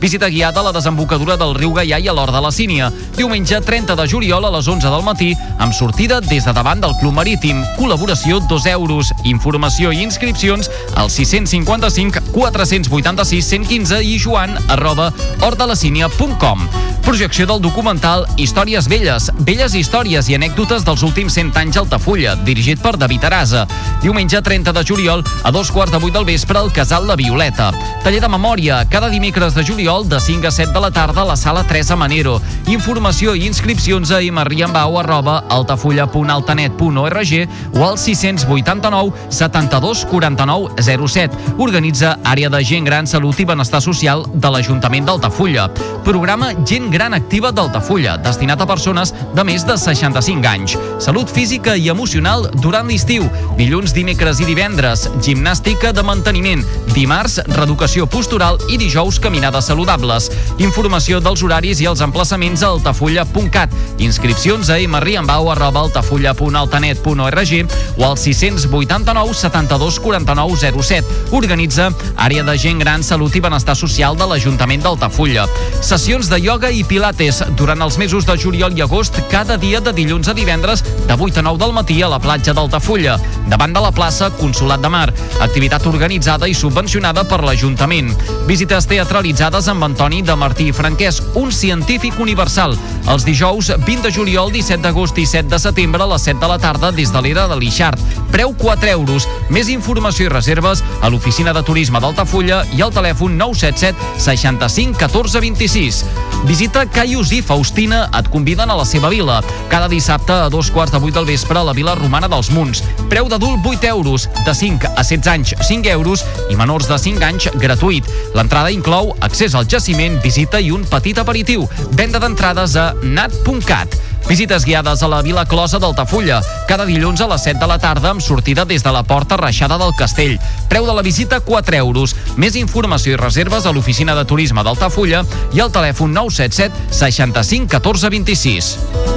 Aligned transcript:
Visita 0.00 0.30
guiada 0.30 0.60
a 0.60 0.62
la 0.64 0.72
desembocadura 0.72 1.36
del 1.36 1.52
riu 1.52 1.74
Gaià 1.76 1.98
i 2.00 2.06
a 2.08 2.12
l'Hort 2.16 2.32
de 2.32 2.40
la 2.40 2.50
Sínia. 2.50 2.86
Diumenge 3.18 3.58
30 3.60 3.92
de 3.98 4.06
juliol 4.08 4.46
a 4.48 4.50
les 4.54 4.64
11 4.66 4.88
del 4.88 5.02
matí, 5.04 5.34
amb 5.60 5.76
sortida 5.76 6.22
des 6.24 6.46
de 6.48 6.54
davant 6.56 6.80
del 6.80 6.94
Club 7.02 7.12
Marítim. 7.18 7.60
Col·laboració 7.76 8.40
2 8.48 8.68
euros. 8.72 9.12
Informació 9.28 9.92
i 9.92 10.00
inscripcions 10.00 10.70
al 10.96 11.12
655 11.12 12.32
486 12.32 13.44
115 13.44 14.00
i 14.00 14.16
joan 14.18 14.56
arroba 14.72 15.10
hortdelacínia.com. 15.44 16.64
Projecció 17.04 17.46
del 17.48 17.60
documental 17.60 18.26
Històries 18.40 18.86
velles, 18.88 19.30
velles 19.44 19.74
històries 19.74 20.28
i 20.30 20.36
anècdotes 20.36 20.84
dels 20.86 21.02
últims 21.04 21.36
100 21.36 21.56
anys 21.60 21.76
a 21.76 21.84
Altafulla, 21.84 22.36
dirigit 22.46 22.80
per 22.80 22.94
David 23.00 23.24
Arasa. 23.28 23.66
Diumenge 24.00 24.40
30 24.40 24.72
de 24.72 24.84
juliol 24.86 25.24
a 25.42 25.52
dos 25.52 25.72
quarts 25.72 25.92
de 25.92 26.00
vuit 26.00 26.14
del 26.14 26.28
vespre 26.28 26.60
al 26.60 26.72
Casal 26.72 27.08
La 27.08 27.16
Violeta. 27.20 27.70
Taller 28.04 28.20
de 28.22 28.28
memòria, 28.32 28.84
cada 28.88 29.10
dimecres 29.12 29.56
de 29.56 29.64
juliol 29.66 29.89
de 29.90 30.20
5 30.20 30.46
a 30.46 30.50
7 30.52 30.72
de 30.72 30.80
la 30.80 30.92
tarda 30.92 31.22
a 31.22 31.24
la 31.24 31.36
sala 31.36 31.64
3 31.66 31.90
a 31.90 31.96
Manero. 31.96 32.36
Informació 32.70 33.32
i 33.34 33.48
inscripcions 33.48 34.12
a 34.14 34.20
mriambau 34.22 35.00
arroba 35.00 35.40
altafulla.altanet.org 35.50 37.32
o 37.74 37.82
al 37.82 37.98
689 37.98 39.12
72 39.28 40.04
49 40.06 40.68
07. 40.78 41.34
Organitza 41.58 42.20
Àrea 42.22 42.48
de 42.48 42.62
Gent 42.64 42.86
Gran, 42.86 43.06
Salut 43.06 43.40
i 43.40 43.44
Benestar 43.44 43.82
Social 43.82 44.22
de 44.32 44.50
l'Ajuntament 44.54 45.10
d'Altafulla. 45.10 45.66
Programa 46.06 46.52
Gent 46.64 46.86
Gran 46.94 47.14
Activa 47.14 47.50
d'Altafulla, 47.50 48.14
destinat 48.22 48.62
a 48.62 48.68
persones 48.70 49.12
de 49.34 49.44
més 49.44 49.66
de 49.66 49.74
65 49.74 50.46
anys. 50.46 50.78
Salut 51.02 51.28
física 51.28 51.74
i 51.74 51.90
emocional 51.90 52.46
durant 52.62 52.86
l'estiu. 52.86 53.26
Dilluns, 53.58 53.90
dimecres 53.92 54.38
i 54.38 54.46
divendres, 54.46 55.08
gimnàstica 55.18 55.90
de 55.90 56.06
manteniment. 56.06 56.62
Dimarts, 56.94 57.40
reeducació 57.58 58.06
postural 58.06 58.62
i 58.70 58.78
dijous, 58.78 59.18
caminades 59.18 59.66
saludables. 59.80 60.28
Informació 60.60 61.20
dels 61.24 61.42
horaris 61.42 61.80
i 61.80 61.86
els 61.88 62.02
emplaçaments 62.04 62.62
a 62.62 62.68
altafulla.cat. 62.74 63.72
Inscripcions 63.98 64.68
a 64.68 64.76
mriambau 64.76 65.50
arroba 65.50 65.80
altafulla.altanet.org 65.86 67.52
o 67.96 68.04
al 68.04 68.16
689 68.18 69.34
72 69.34 70.00
49 70.00 70.82
07. 70.82 71.04
Organitza 71.32 71.90
Àrea 72.16 72.44
de 72.44 72.58
Gent 72.58 72.80
Gran, 72.80 73.02
Salut 73.02 73.34
i 73.36 73.40
Benestar 73.40 73.76
Social 73.76 74.16
de 74.16 74.26
l'Ajuntament 74.28 74.82
d'Altafulla. 74.84 75.46
Sessions 75.80 76.28
de 76.28 76.40
ioga 76.44 76.70
i 76.70 76.84
pilates 76.84 77.42
durant 77.56 77.80
els 77.80 77.96
mesos 77.98 78.26
de 78.28 78.36
juliol 78.36 78.76
i 78.76 78.84
agost 78.84 79.16
cada 79.30 79.56
dia 79.56 79.80
de 79.80 79.94
dilluns 79.96 80.28
a 80.28 80.36
divendres 80.36 80.84
de 81.06 81.16
8 81.16 81.40
a 81.40 81.46
9 81.48 81.58
del 81.64 81.72
matí 81.72 82.02
a 82.02 82.08
la 82.10 82.20
platja 82.20 82.52
d'Altafulla, 82.52 83.16
davant 83.48 83.72
de 83.72 83.80
la 83.80 83.92
plaça 83.92 84.30
Consolat 84.36 84.82
de 84.84 84.92
Mar. 84.92 85.08
Activitat 85.40 85.86
organitzada 85.86 86.48
i 86.48 86.54
subvencionada 86.54 87.24
per 87.24 87.40
l'Ajuntament. 87.44 88.12
Visites 88.46 88.86
teatralitzades 88.90 89.69
amb 89.70 89.84
Antoni 89.86 90.20
de 90.26 90.34
Martí 90.34 90.66
i 90.70 90.72
Franquès, 90.74 91.20
un 91.38 91.52
científic 91.54 92.18
universal. 92.20 92.74
Els 93.10 93.24
dijous 93.24 93.70
20 93.86 94.02
de 94.02 94.10
juliol, 94.12 94.50
17 94.52 94.82
d'agost 94.82 95.18
i 95.18 95.26
7 95.26 95.48
de 95.50 95.58
setembre 95.62 96.02
a 96.02 96.08
les 96.10 96.26
7 96.26 96.40
de 96.42 96.48
la 96.50 96.58
tarda 96.58 96.90
des 96.92 97.12
de 97.12 97.22
l'era 97.22 97.46
de 97.48 97.58
l'Ixart. 97.60 98.00
Preu 98.32 98.54
4 98.58 98.90
euros. 98.90 99.28
Més 99.50 99.70
informació 99.70 100.26
i 100.26 100.32
reserves 100.32 100.82
a 101.02 101.10
l'oficina 101.10 101.54
de 101.54 101.62
turisme 101.66 102.00
d'Altafulla 102.02 102.64
i 102.76 102.82
al 102.82 102.94
telèfon 102.94 103.38
977 103.38 104.20
65 104.22 104.98
14 104.98 105.40
26. 105.46 106.04
Visita 106.48 106.86
Caius 106.88 107.30
i 107.36 107.42
Faustina 107.44 108.06
et 108.16 108.30
conviden 108.32 108.70
a 108.70 108.76
la 108.78 108.86
seva 108.88 109.10
vila. 109.12 109.40
Cada 109.68 109.90
dissabte 109.92 110.32
a 110.32 110.48
dos 110.50 110.70
quarts 110.72 110.92
de 110.94 110.98
vuit 111.02 111.14
del 111.14 111.28
vespre 111.28 111.58
a 111.58 111.64
la 111.66 111.74
Vila 111.76 111.94
Romana 111.94 112.30
dels 112.32 112.50
Munts. 112.50 112.82
Preu 113.10 113.28
d'adult 113.28 113.66
8 113.66 113.90
euros, 113.90 114.28
de 114.46 114.54
5 114.54 114.94
a 114.96 115.04
16 115.04 115.28
anys 115.28 115.54
5 115.68 115.90
euros 115.92 116.24
i 116.48 116.56
menors 116.56 116.88
de 116.88 116.98
5 116.98 117.24
anys 117.26 117.50
gratuït. 117.60 118.08
L'entrada 118.34 118.72
inclou 118.72 119.14
accés 119.20 119.54
al 119.54 119.59
jaciment, 119.68 120.20
visita 120.22 120.60
i 120.60 120.70
un 120.70 120.84
petit 120.88 121.18
aperitiu. 121.18 121.66
Venda 121.96 122.20
d'entrades 122.22 122.76
a 122.76 122.92
nat.cat. 123.02 123.96
Visites 124.28 124.64
guiades 124.64 125.02
a 125.02 125.08
la 125.10 125.22
Vila 125.26 125.44
Closa 125.48 125.80
d'Altafulla, 125.82 126.40
cada 126.68 126.86
dilluns 126.86 127.20
a 127.20 127.28
les 127.32 127.42
7 127.48 127.58
de 127.58 127.66
la 127.66 127.78
tarda 127.82 128.12
amb 128.12 128.22
sortida 128.22 128.64
des 128.64 128.84
de 128.84 128.92
la 128.94 129.02
porta 129.02 129.36
reixada 129.40 129.78
del 129.80 129.94
castell. 129.98 130.38
Preu 130.68 130.86
de 130.86 130.94
la 130.94 131.02
visita 131.02 131.40
4 131.40 131.76
euros. 131.76 132.14
Més 132.36 132.56
informació 132.56 133.16
i 133.16 133.20
reserves 133.20 133.66
a 133.66 133.72
l'oficina 133.72 134.14
de 134.14 134.24
turisme 134.24 134.62
d'Altafulla 134.62 135.24
i 135.52 135.60
al 135.60 135.72
telèfon 135.74 136.12
977 136.14 136.94
65 137.00 137.66
14 137.74 138.12
26. 138.18 139.09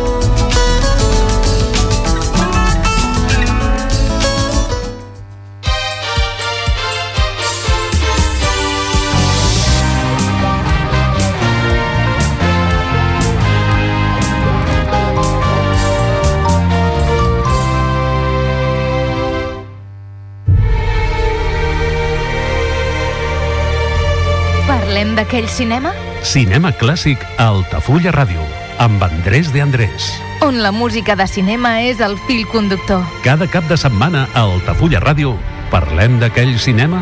D'aquell 25.15 25.47
cinema? 25.49 25.93
Cinema 26.23 26.71
clàssic 26.75 27.21
a 27.37 27.49
Altafulla 27.51 28.13
Ràdio, 28.15 28.43
amb 28.83 29.01
Andrés 29.03 29.51
de 29.53 29.61
Andrés. 29.61 30.11
On 30.43 30.61
la 30.61 30.71
música 30.71 31.15
de 31.15 31.27
cinema 31.27 31.81
és 31.81 32.01
el 32.03 32.17
fil 32.27 32.45
conductor. 32.51 33.03
Cada 33.23 33.47
cap 33.47 33.67
de 33.69 33.77
setmana 33.77 34.27
a 34.33 34.45
Altafulla 34.45 35.01
Ràdio 35.03 35.35
parlem 35.71 36.19
d'aquell 36.21 36.57
cinema 36.61 37.01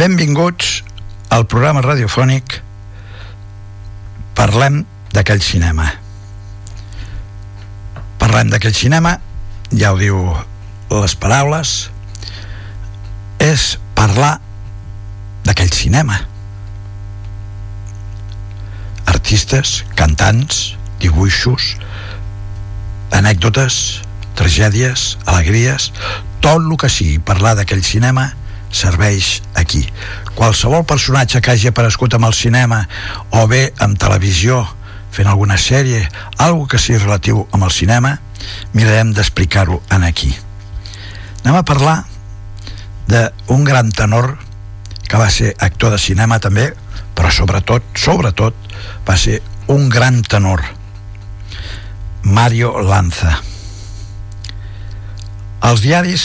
Benvinguts 0.00 0.80
al 1.34 1.44
programa 1.50 1.82
radiofònic 1.84 2.60
Parlem 4.38 4.84
d'aquell 5.12 5.42
cinema. 5.44 5.84
Parlem 8.22 8.48
d'aquell 8.48 8.72
cinema, 8.72 9.18
ja 9.76 9.90
ho 9.92 9.98
diu 10.00 10.22
les 10.90 11.14
paraules, 11.14 11.90
és 13.40 13.78
parlar 13.94 14.38
d'aquell 15.46 15.72
cinema. 15.72 16.18
Artistes, 19.10 19.80
cantants, 19.98 20.74
dibuixos, 21.00 21.76
anècdotes, 23.16 24.02
tragèdies, 24.38 25.16
alegries, 25.26 25.90
tot 26.40 26.60
el 26.60 26.76
que 26.80 26.90
sigui 26.92 27.18
parlar 27.18 27.56
d'aquell 27.58 27.82
cinema 27.84 28.30
serveix 28.72 29.40
aquí. 29.58 29.82
Qualsevol 30.36 30.86
personatge 30.88 31.40
que 31.42 31.52
hagi 31.52 31.70
aparegut 31.70 32.14
amb 32.16 32.30
el 32.30 32.36
cinema 32.36 32.84
o 33.30 33.46
bé 33.50 33.66
amb 33.78 33.98
televisió 33.98 34.62
fent 35.10 35.26
alguna 35.26 35.58
sèrie, 35.58 36.04
algo 36.38 36.68
que 36.70 36.78
sigui 36.78 37.02
relatiu 37.02 37.42
amb 37.50 37.66
el 37.66 37.74
cinema, 37.74 38.14
mirarem 38.72 39.10
d'explicar-ho 39.16 39.82
en 39.90 40.06
aquí. 40.06 40.30
Anem 41.44 41.58
a 41.58 41.64
parlar 41.66 41.96
d'un 43.10 43.64
gran 43.64 43.90
tenor 43.90 44.36
que 45.08 45.18
va 45.18 45.30
ser 45.30 45.54
actor 45.58 45.90
de 45.94 45.98
cinema 45.98 46.38
també, 46.38 46.70
però 47.16 47.32
sobretot, 47.34 47.82
sobretot, 47.98 48.54
va 49.08 49.16
ser 49.18 49.40
un 49.68 49.88
gran 49.90 50.22
tenor. 50.22 50.62
Mario 52.22 52.78
Lanza. 52.84 53.38
Els 55.66 55.82
diaris 55.82 56.24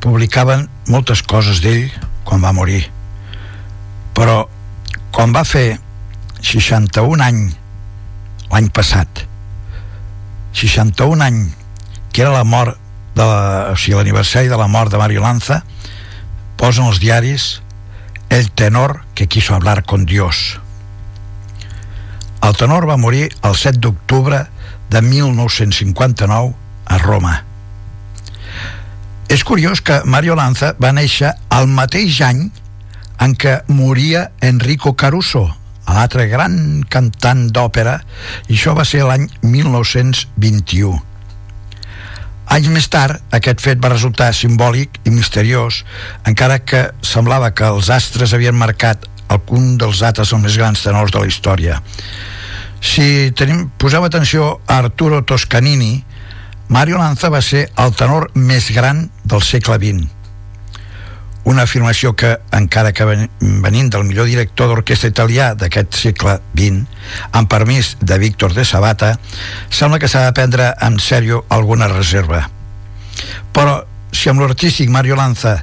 publicaven 0.00 0.66
moltes 0.88 1.22
coses 1.22 1.60
d'ell 1.64 1.90
quan 2.24 2.42
va 2.44 2.54
morir 2.54 2.84
però 4.18 4.48
quan 5.14 5.30
va 5.34 5.44
fer 5.46 5.78
61 6.42 7.22
anys 7.22 7.56
l'any 8.50 8.68
passat 8.74 9.24
61 10.58 11.24
anys 11.26 11.54
que 12.12 12.24
era 12.24 12.34
la 12.34 12.44
mort 12.46 12.78
de 13.18 13.26
la, 13.26 13.72
o 13.72 13.76
sigui, 13.76 13.96
l'aniversari 13.98 14.50
de 14.50 14.60
la 14.60 14.68
mort 14.70 14.94
de 14.94 15.00
Mario 15.00 15.24
Lanza 15.24 15.64
posen 16.60 16.86
els 16.86 17.02
diaris 17.02 17.48
el 18.30 18.50
tenor 18.52 19.02
que 19.18 19.26
quiso 19.26 19.56
hablar 19.56 19.82
con 19.82 20.06
Dios 20.06 20.60
el 22.46 22.54
tenor 22.56 22.86
va 22.88 22.96
morir 22.96 23.28
el 23.42 23.58
7 23.58 23.82
d'octubre 23.82 24.46
de 24.88 25.02
1959 25.02 26.54
a 26.86 26.98
Roma 27.02 27.36
És 29.28 29.44
curiós 29.44 29.82
que 29.84 30.00
Mario 30.08 30.34
Lanza 30.38 30.72
va 30.80 30.94
néixer 30.96 31.34
al 31.52 31.68
mateix 31.68 32.22
any 32.24 32.46
en 33.20 33.34
què 33.36 33.58
moria 33.68 34.30
Enrico 34.40 34.94
Caruso, 34.96 35.42
l'altre 35.84 36.24
gran 36.30 36.54
cantant 36.88 37.44
d'òpera, 37.52 37.98
i 38.48 38.56
això 38.56 38.72
va 38.78 38.86
ser 38.88 39.02
l'any 39.04 39.26
1921. 39.42 40.96
Anys 42.48 42.70
més 42.72 42.88
tard, 42.88 43.20
aquest 43.34 43.60
fet 43.60 43.80
va 43.82 43.90
resultar 43.92 44.30
simbòlic 44.32 45.00
i 45.04 45.12
misteriós, 45.12 45.82
encara 46.28 46.58
que 46.64 46.86
semblava 47.04 47.50
que 47.52 47.68
els 47.68 47.90
astres 47.92 48.32
havien 48.32 48.56
marcat 48.56 49.04
algun 49.28 49.76
dels 49.80 50.00
altres 50.02 50.32
els 50.32 50.42
més 50.42 50.56
grans 50.56 50.82
tenors 50.82 51.12
de 51.12 51.20
la 51.20 51.28
història. 51.28 51.80
Si 52.80 53.32
tenim, 53.36 53.66
poseu 53.76 54.04
atenció 54.06 54.60
a 54.66 54.78
Arturo 54.78 55.20
Toscanini, 55.28 56.04
Mario 56.68 56.98
Lanza 57.00 57.28
va 57.32 57.40
ser 57.42 57.66
el 57.80 57.94
tenor 57.96 58.30
més 58.34 58.70
gran 58.72 59.08
del 59.24 59.42
segle 59.44 59.76
XX. 59.80 60.17
Una 61.44 61.62
afirmació 61.62 62.14
que, 62.18 62.34
encara 62.52 62.92
que 62.92 63.06
venint 63.06 63.90
del 63.90 64.04
millor 64.04 64.26
director 64.28 64.68
d'orquestra 64.68 65.10
italià 65.12 65.52
d'aquest 65.56 65.94
segle 65.96 66.38
XX, 66.56 66.82
amb 67.32 67.48
permís 67.48 67.94
de 68.00 68.18
Víctor 68.18 68.52
de 68.56 68.66
Sabata, 68.68 69.14
sembla 69.70 69.98
que 69.98 70.10
s'ha 70.10 70.26
de 70.26 70.34
prendre 70.36 70.72
en 70.84 70.98
sèrio 71.00 71.44
alguna 71.48 71.88
reserva. 71.88 72.44
Però, 73.54 73.80
si 74.12 74.28
amb 74.28 74.42
l'artístic 74.42 74.90
Mario 74.90 75.16
Lanza 75.16 75.62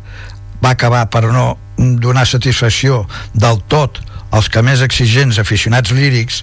va 0.63 0.71
acabar 0.73 1.05
per 1.11 1.25
no 1.29 1.57
donar 1.77 2.25
satisfacció 2.25 3.03
del 3.33 3.61
tot 3.67 3.99
als 4.31 4.49
que 4.49 4.63
més 4.65 4.81
exigents 4.81 5.39
aficionats 5.39 5.93
lírics, 5.95 6.41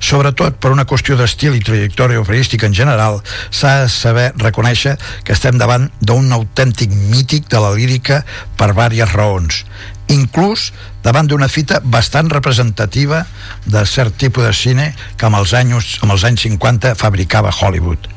sobretot 0.00 0.56
per 0.58 0.72
una 0.72 0.86
qüestió 0.88 1.16
d'estil 1.16 1.54
i 1.58 1.62
trajectòria 1.64 2.20
operística 2.22 2.66
en 2.66 2.74
general, 2.74 3.20
s'ha 3.50 3.84
de 3.84 3.88
saber 3.92 4.30
reconèixer 4.40 4.96
que 5.24 5.36
estem 5.36 5.60
davant 5.60 5.90
d'un 6.00 6.32
autèntic 6.32 6.92
mític 7.12 7.50
de 7.52 7.60
la 7.60 7.74
lírica 7.76 8.22
per 8.56 8.72
diverses 8.72 9.12
raons, 9.14 9.64
inclús 10.10 10.70
davant 11.04 11.28
d'una 11.28 11.48
fita 11.48 11.80
bastant 11.84 12.30
representativa 12.32 13.26
de 13.66 13.84
cert 13.86 14.16
tipus 14.16 14.48
de 14.48 14.54
cine 14.56 14.94
que 15.16 15.28
amb 15.28 15.38
els 15.38 15.52
anys, 15.54 15.98
amb 16.02 16.16
els 16.16 16.24
anys 16.24 16.48
50 16.48 16.96
fabricava 16.98 17.52
Hollywood. 17.52 18.08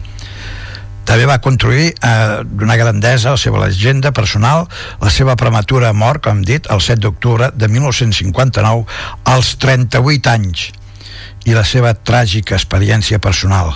També 1.04 1.26
va 1.28 1.42
construir 1.44 1.90
eh, 1.92 2.44
d'una 2.48 2.78
grandesa 2.80 3.34
la 3.36 3.40
seva 3.40 3.66
llegenda 3.66 4.14
personal, 4.16 4.70
la 5.02 5.12
seva 5.12 5.36
prematura 5.36 5.92
mort, 5.92 6.24
com 6.24 6.40
hem 6.40 6.46
dit, 6.48 6.70
el 6.72 6.80
7 6.80 7.04
d'octubre 7.04 7.52
de 7.52 7.68
1959, 7.68 8.86
als 9.28 9.58
38 9.60 10.32
anys, 10.32 10.70
i 11.46 11.56
la 11.56 11.66
seva 11.68 11.94
tràgica 11.94 12.56
experiència 12.56 13.20
personal. 13.20 13.74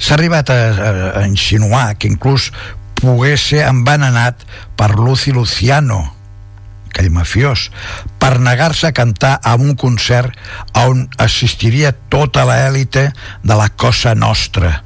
S'ha 0.00 0.14
arribat 0.16 0.50
a, 0.50 0.54
a, 0.54 0.92
a 1.20 1.26
insinuar 1.28 1.96
que 1.98 2.08
inclús 2.08 2.50
pogués 3.00 3.42
ser 3.52 3.64
envenenat 3.66 4.44
per 4.76 4.94
Lucy 4.96 5.32
Luciano, 5.32 6.00
aquell 6.90 7.10
mafiós, 7.14 7.68
per 8.20 8.38
negar-se 8.42 8.90
a 8.90 8.96
cantar 8.96 9.38
a 9.42 9.54
un 9.56 9.76
concert 9.78 10.34
on 10.76 11.06
assistiria 11.18 11.92
tota 12.12 12.44
l'èlite 12.48 13.10
de 13.44 13.56
la 13.56 13.68
Cosa 13.70 14.14
Nostra. 14.14 14.80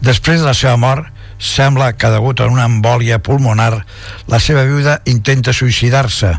Després 0.00 0.42
de 0.42 0.48
la 0.48 0.56
seva 0.56 0.76
mort, 0.76 1.06
sembla 1.38 1.92
que 1.96 2.10
degut 2.12 2.40
a 2.40 2.48
una 2.48 2.66
embòlia 2.68 3.20
pulmonar, 3.20 3.84
la 4.28 4.40
seva 4.40 4.64
viuda 4.68 5.00
intenta 5.04 5.52
suïcidar-se, 5.56 6.36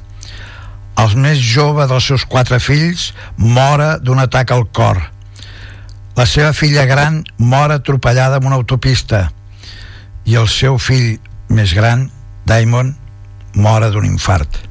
el 0.97 1.15
més 1.21 1.39
jove 1.41 1.85
dels 1.89 2.09
seus 2.09 2.25
quatre 2.25 2.59
fills 2.63 3.11
mora 3.37 3.97
d'un 4.01 4.19
atac 4.23 4.51
al 4.51 4.65
cor. 4.73 4.99
La 6.17 6.25
seva 6.25 6.53
filla 6.57 6.87
gran 6.89 7.21
mor 7.37 7.71
atropellada 7.71 8.39
en 8.41 8.47
una 8.49 8.57
autopista 8.57 9.27
i 10.25 10.35
el 10.35 10.49
seu 10.49 10.79
fill 10.81 11.19
més 11.53 11.73
gran, 11.77 12.09
Damon, 12.47 12.95
mora 13.55 13.91
d'un 13.93 14.07
infart. 14.07 14.67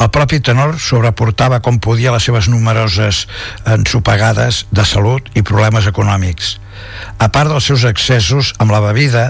El 0.00 0.08
propi 0.08 0.38
tenor 0.40 0.78
sobreportava 0.80 1.58
com 1.60 1.76
podia 1.78 2.12
les 2.14 2.24
seves 2.24 2.48
numeroses 2.48 3.26
ensopegades 3.68 4.62
de 4.72 4.84
salut 4.88 5.26
i 5.36 5.44
problemes 5.44 5.86
econòmics. 5.90 6.54
A 7.20 7.28
part 7.28 7.52
dels 7.52 7.66
seus 7.68 7.84
excessos 7.84 8.54
amb 8.58 8.72
la 8.72 8.80
bebida, 8.80 9.26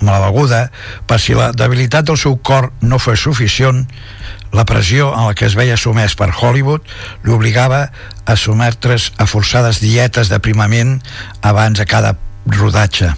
amb 0.00 0.08
la 0.08 0.22
beguda, 0.24 0.62
per 1.06 1.20
si 1.20 1.36
la 1.36 1.50
debilitat 1.52 2.08
del 2.08 2.16
seu 2.16 2.38
cor 2.40 2.70
no 2.80 2.98
fos 2.98 3.26
suficient, 3.28 3.84
la 4.52 4.64
pressió 4.64 5.10
en 5.14 5.26
la 5.26 5.34
que 5.34 5.46
es 5.46 5.56
veia 5.58 5.76
sumès 5.80 6.14
per 6.18 6.30
Hollywood 6.30 6.84
l'obligava 7.26 7.86
a 8.26 8.36
sometre's 8.36 9.12
a 9.18 9.26
forçades 9.26 9.80
dietes 9.82 10.30
d'aprimament 10.30 11.00
abans 11.42 11.78
de 11.78 11.86
cada 11.86 12.16
rodatge. 12.46 13.12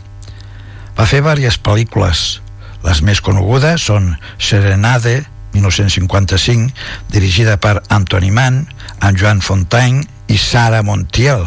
Va 0.98 1.06
fer 1.06 1.20
diverses 1.22 1.58
pel·lícules. 1.62 2.40
Les 2.82 3.02
més 3.02 3.20
conegudes 3.22 3.84
són 3.90 4.14
Serenade, 4.38 5.24
1955, 5.54 6.72
dirigida 7.12 7.56
per 7.58 7.78
Anthony 7.88 8.30
Mann, 8.34 8.64
amb 9.00 9.18
Joan 9.18 9.40
Fontaine 9.42 10.04
i 10.28 10.38
Sara 10.38 10.82
Montiel. 10.82 11.46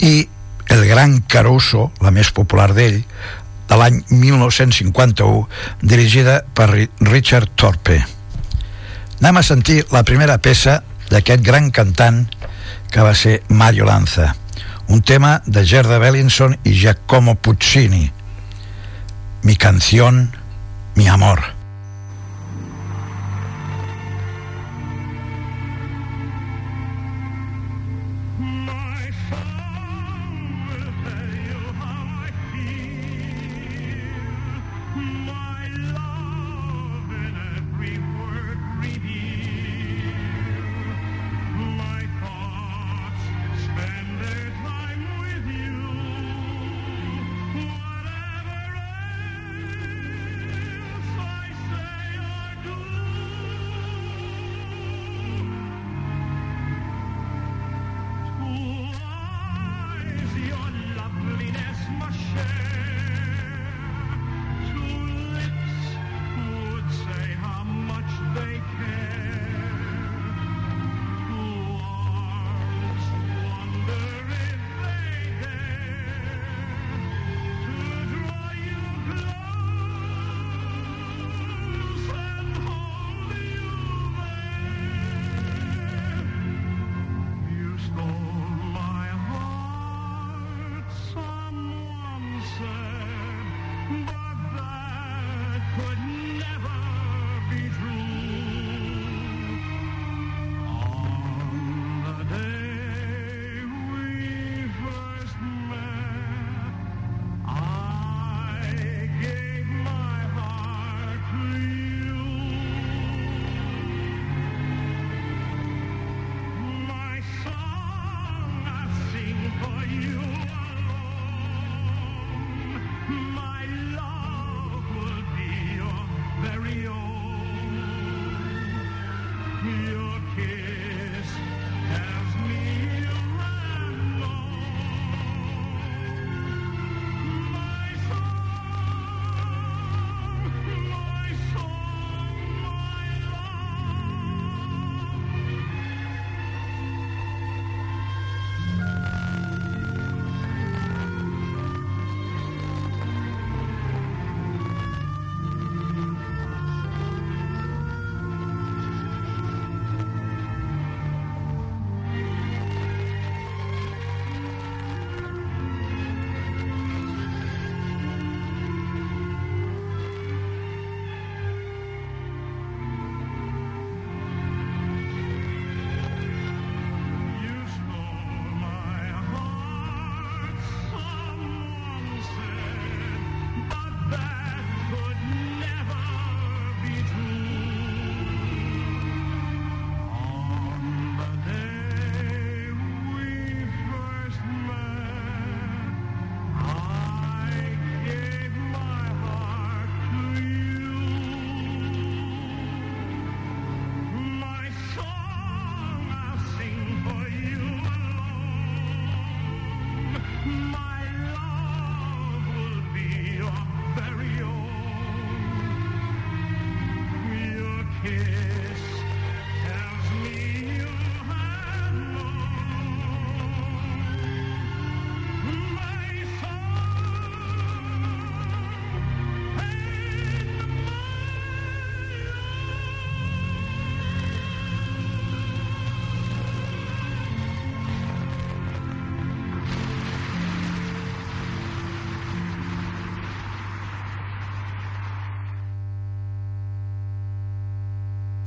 I 0.00 0.28
El 0.72 0.86
gran 0.88 1.18
Caruso, 1.28 1.90
la 2.00 2.10
més 2.10 2.30
popular 2.32 2.70
d'ell, 2.72 3.02
de 3.68 3.76
l'any 3.80 4.00
1951, 4.08 5.44
dirigida 5.82 6.40
per 6.56 6.70
Richard 7.00 7.52
Thorpe. 7.56 8.00
Anem 9.24 9.38
a 9.40 9.42
sentir 9.42 9.86
la 9.88 10.02
primera 10.04 10.34
peça 10.36 10.82
d'aquest 11.08 11.40
gran 11.40 11.70
cantant 11.72 12.18
que 12.92 13.06
va 13.06 13.14
ser 13.16 13.38
Mario 13.48 13.86
Lanza, 13.88 14.34
un 14.92 15.00
tema 15.00 15.38
de 15.46 15.62
Gerda 15.64 15.96
Bellinson 16.02 16.58
i 16.60 16.74
Giacomo 16.76 17.34
Puccini. 17.34 18.12
Mi 19.40 19.56
canción, 19.56 20.28
mi 20.94 21.08
amor. 21.08 21.53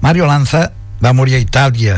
Mario 0.08 0.26
Lanza 0.26 0.72
va 1.04 1.12
morir 1.12 1.34
a 1.36 1.40
Itàlia, 1.44 1.98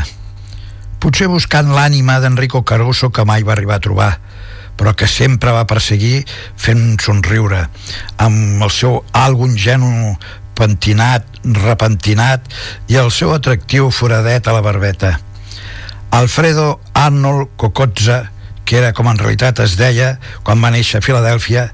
potser 0.98 1.28
buscant 1.30 1.68
l'ànima 1.70 2.16
d'Enrico 2.18 2.64
Caruso 2.66 3.12
que 3.14 3.22
mai 3.22 3.44
va 3.46 3.52
arribar 3.54 3.76
a 3.76 3.82
trobar, 3.84 4.08
però 4.74 4.96
que 4.98 5.06
sempre 5.06 5.52
va 5.54 5.68
perseguir 5.70 6.24
fent 6.58 6.98
somriure, 6.98 7.60
amb 8.18 8.64
el 8.66 8.72
seu 8.74 8.96
algun 9.14 9.52
ingenu 9.54 10.16
pentinat, 10.58 11.28
repentinat 11.60 12.50
i 12.90 12.98
el 12.98 13.12
seu 13.14 13.30
atractiu 13.36 13.92
foradet 13.94 14.50
a 14.50 14.56
la 14.58 14.64
barbeta. 14.66 15.12
Alfredo 16.10 16.80
Arnold 16.98 17.54
Cocozza, 17.54 18.24
que 18.66 18.80
era 18.82 18.90
com 18.90 19.06
en 19.06 19.22
realitat 19.22 19.62
es 19.62 19.78
deia 19.78 20.16
quan 20.42 20.58
va 20.58 20.74
néixer 20.74 20.98
a 20.98 21.06
Filadèlfia, 21.06 21.68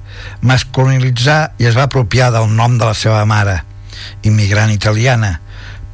masculinitzar 0.45 1.57
i 1.57 1.73
es 1.73 1.81
va 1.81 1.89
apropiar 1.89 2.29
del 2.37 2.53
nom 2.61 2.77
de 2.77 2.85
la 2.85 2.93
seva 2.93 3.25
mare, 3.25 3.63
immigrant 4.21 4.77
italiana. 4.77 5.39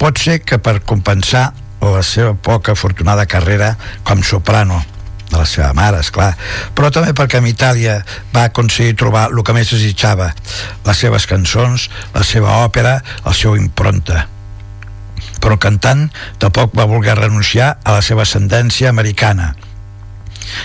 Pot 0.02 0.18
ser 0.18 0.40
que 0.42 0.56
per 0.58 0.80
compensar 0.82 1.52
la 1.78 2.00
seva 2.02 2.32
poca 2.34 2.72
afortunada 2.74 3.22
carrera 3.30 3.76
com 4.02 4.24
soprano 4.26 4.80
de 5.30 5.38
la 5.38 5.44
seva 5.46 5.68
mare, 5.78 6.00
és 6.02 6.10
clar, 6.10 6.32
però 6.74 6.90
també 6.90 7.12
perquè 7.14 7.38
en 7.38 7.46
Itàlia 7.46 8.00
va 8.34 8.48
aconseguir 8.48 8.96
trobar 8.98 9.28
el 9.30 9.44
que 9.46 9.54
més 9.54 9.70
desitjava, 9.70 10.32
les 10.88 11.02
seves 11.04 11.28
cançons, 11.30 11.86
la 12.16 12.24
seva 12.26 12.58
òpera, 12.64 12.96
el 13.22 13.36
seu 13.38 13.54
impronta. 13.54 14.26
Però 15.38 15.54
cantant 15.62 16.08
tampoc 16.42 16.74
va 16.74 16.88
voler 16.90 17.14
renunciar 17.20 17.76
a 17.84 17.94
la 18.00 18.02
seva 18.02 18.26
ascendència 18.26 18.90
americana 18.90 19.52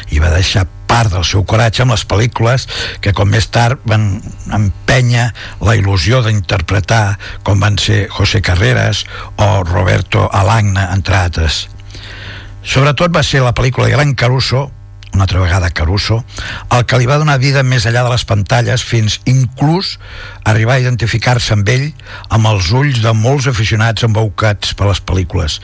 i 0.09 0.17
va 0.17 0.33
deixar 0.33 0.65
part 0.87 1.11
del 1.13 1.25
seu 1.27 1.43
coratge 1.47 1.83
amb 1.83 1.93
les 1.93 2.05
pel·lícules 2.07 2.67
que 3.03 3.13
com 3.13 3.29
més 3.29 3.49
tard 3.53 3.83
van 3.87 4.07
empènyer 4.55 5.27
la 5.61 5.75
il·lusió 5.77 6.23
d'interpretar 6.25 7.17
com 7.43 7.59
van 7.63 7.77
ser 7.81 8.07
José 8.13 8.41
Carreras 8.41 9.03
o 9.35 9.63
Roberto 9.67 10.29
Alagna, 10.31 10.89
entre 10.95 11.19
altres. 11.19 11.67
Sobretot 12.67 13.13
va 13.15 13.23
ser 13.23 13.43
la 13.43 13.55
pel·lícula 13.55 13.87
de 13.87 13.95
Gran 13.95 14.15
Caruso, 14.15 14.71
una 15.13 15.23
altra 15.23 15.39
vegada 15.39 15.69
Caruso, 15.71 16.23
el 16.75 16.83
que 16.85 16.97
li 16.99 17.07
va 17.09 17.17
donar 17.17 17.37
vida 17.41 17.63
més 17.63 17.87
enllà 17.87 18.03
de 18.05 18.11
les 18.11 18.25
pantalles 18.27 18.83
fins 18.85 19.19
inclús 19.25 19.95
arribar 20.45 20.75
a 20.75 20.83
identificar-se 20.83 21.55
amb 21.55 21.69
ell 21.71 21.87
amb 22.29 22.51
els 22.51 22.69
ulls 22.75 22.99
de 23.01 23.13
molts 23.15 23.47
aficionats 23.49 24.05
embaucats 24.05 24.75
per 24.77 24.91
les 24.91 25.01
pel·lícules. 25.01 25.61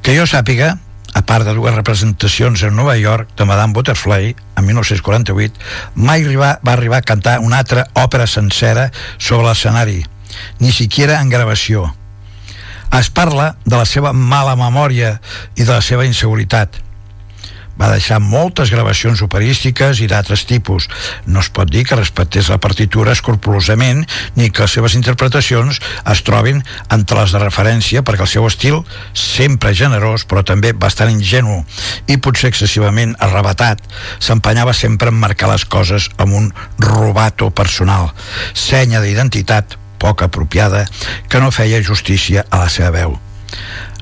Que 0.00 0.14
jo 0.16 0.24
sàpiga, 0.24 0.76
a 1.20 1.26
part 1.28 1.44
de 1.44 1.52
dues 1.54 1.76
representacions 1.76 2.64
a 2.64 2.72
Nova 2.72 2.96
York 2.96 3.36
de 3.36 3.44
Madame 3.44 3.76
Butterfly 3.76 4.34
en 4.56 4.66
1948, 4.66 5.60
mai 5.94 6.24
va 6.36 6.58
arribar 6.72 7.04
a 7.04 7.08
cantar 7.12 7.38
una 7.44 7.60
altra 7.60 7.86
òpera 7.94 8.26
sencera 8.26 8.90
sobre 9.18 9.46
l'escenari, 9.46 10.04
ni 10.58 10.72
siquiera 10.72 11.20
en 11.20 11.28
gravació 11.28 11.90
es 12.98 13.10
parla 13.10 13.56
de 13.64 13.76
la 13.76 13.86
seva 13.86 14.12
mala 14.12 14.56
memòria 14.58 15.20
i 15.54 15.62
de 15.62 15.70
la 15.70 15.82
seva 15.84 16.06
inseguretat. 16.08 16.80
Va 17.80 17.90
deixar 17.92 18.20
moltes 18.20 18.70
gravacions 18.72 19.22
operístiques 19.24 20.02
i 20.04 20.08
d'altres 20.10 20.44
tipus. 20.48 20.88
No 21.26 21.40
es 21.40 21.48
pot 21.48 21.70
dir 21.70 21.86
que 21.88 21.98
respectés 21.98 22.50
la 22.52 22.60
partitura 22.60 23.14
escrupulosament 23.16 24.04
ni 24.36 24.50
que 24.50 24.66
les 24.66 24.76
seves 24.76 24.94
interpretacions 24.98 25.80
es 25.80 26.22
trobin 26.26 26.62
entre 26.92 27.22
les 27.22 27.32
de 27.32 27.42
referència 27.42 28.04
perquè 28.04 28.26
el 28.26 28.32
seu 28.34 28.46
estil, 28.46 28.82
sempre 29.16 29.74
generós 29.74 30.26
però 30.28 30.44
també 30.46 30.72
bastant 30.76 31.10
ingenu 31.12 31.62
i 32.06 32.18
potser 32.20 32.50
excessivament 32.52 33.16
arrebatat, 33.18 33.82
s'empenyava 34.20 34.74
sempre 34.76 35.10
en 35.10 35.20
marcar 35.20 35.50
les 35.50 35.64
coses 35.64 36.10
amb 36.20 36.36
un 36.36 36.50
robato 36.78 37.50
personal, 37.50 38.10
senya 38.54 39.00
d'identitat 39.00 39.76
poc 40.00 40.24
apropiada 40.24 40.86
que 41.28 41.40
no 41.40 41.52
feia 41.52 41.82
justícia 41.84 42.46
a 42.50 42.64
la 42.64 42.70
seva 42.72 42.90
veu. 42.94 43.18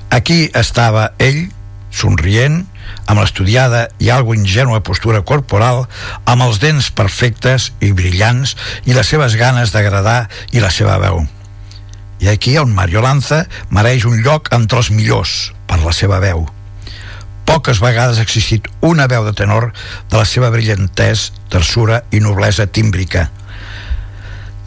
Aquí 0.09 0.47
estava 0.55 1.11
ell, 1.19 1.49
somrient, 1.91 2.63
amb 3.09 3.23
l'estudiada 3.23 3.87
i 3.97 4.11
algo 4.13 4.35
ingènua 4.37 4.83
postura 4.85 5.23
corporal, 5.25 5.87
amb 6.29 6.45
els 6.45 6.61
dents 6.61 6.91
perfectes 6.93 7.71
i 7.81 7.89
brillants 7.97 8.55
i 8.85 8.93
les 8.93 9.09
seves 9.09 9.35
ganes 9.39 9.73
d'agradar 9.73 10.27
i 10.53 10.61
la 10.61 10.69
seva 10.69 10.99
veu. 11.01 11.25
I 12.19 12.29
aquí 12.29 12.57
on 12.61 12.75
Mario 12.75 13.01
Lanza 13.01 13.45
mereix 13.73 14.05
un 14.05 14.21
lloc 14.21 14.51
entre 14.53 14.83
els 14.83 14.91
millors 14.93 15.51
per 15.65 15.79
la 15.81 15.95
seva 15.95 16.19
veu. 16.21 16.45
Poques 17.49 17.79
vegades 17.81 18.19
ha 18.19 18.25
existit 18.27 18.67
una 18.85 19.07
veu 19.09 19.25
de 19.25 19.33
tenor 19.33 19.71
de 19.73 20.19
la 20.19 20.25
seva 20.27 20.51
brillantès, 20.53 21.31
tersura 21.49 22.03
i 22.13 22.21
noblesa 22.21 22.67
tímbrica, 22.69 23.31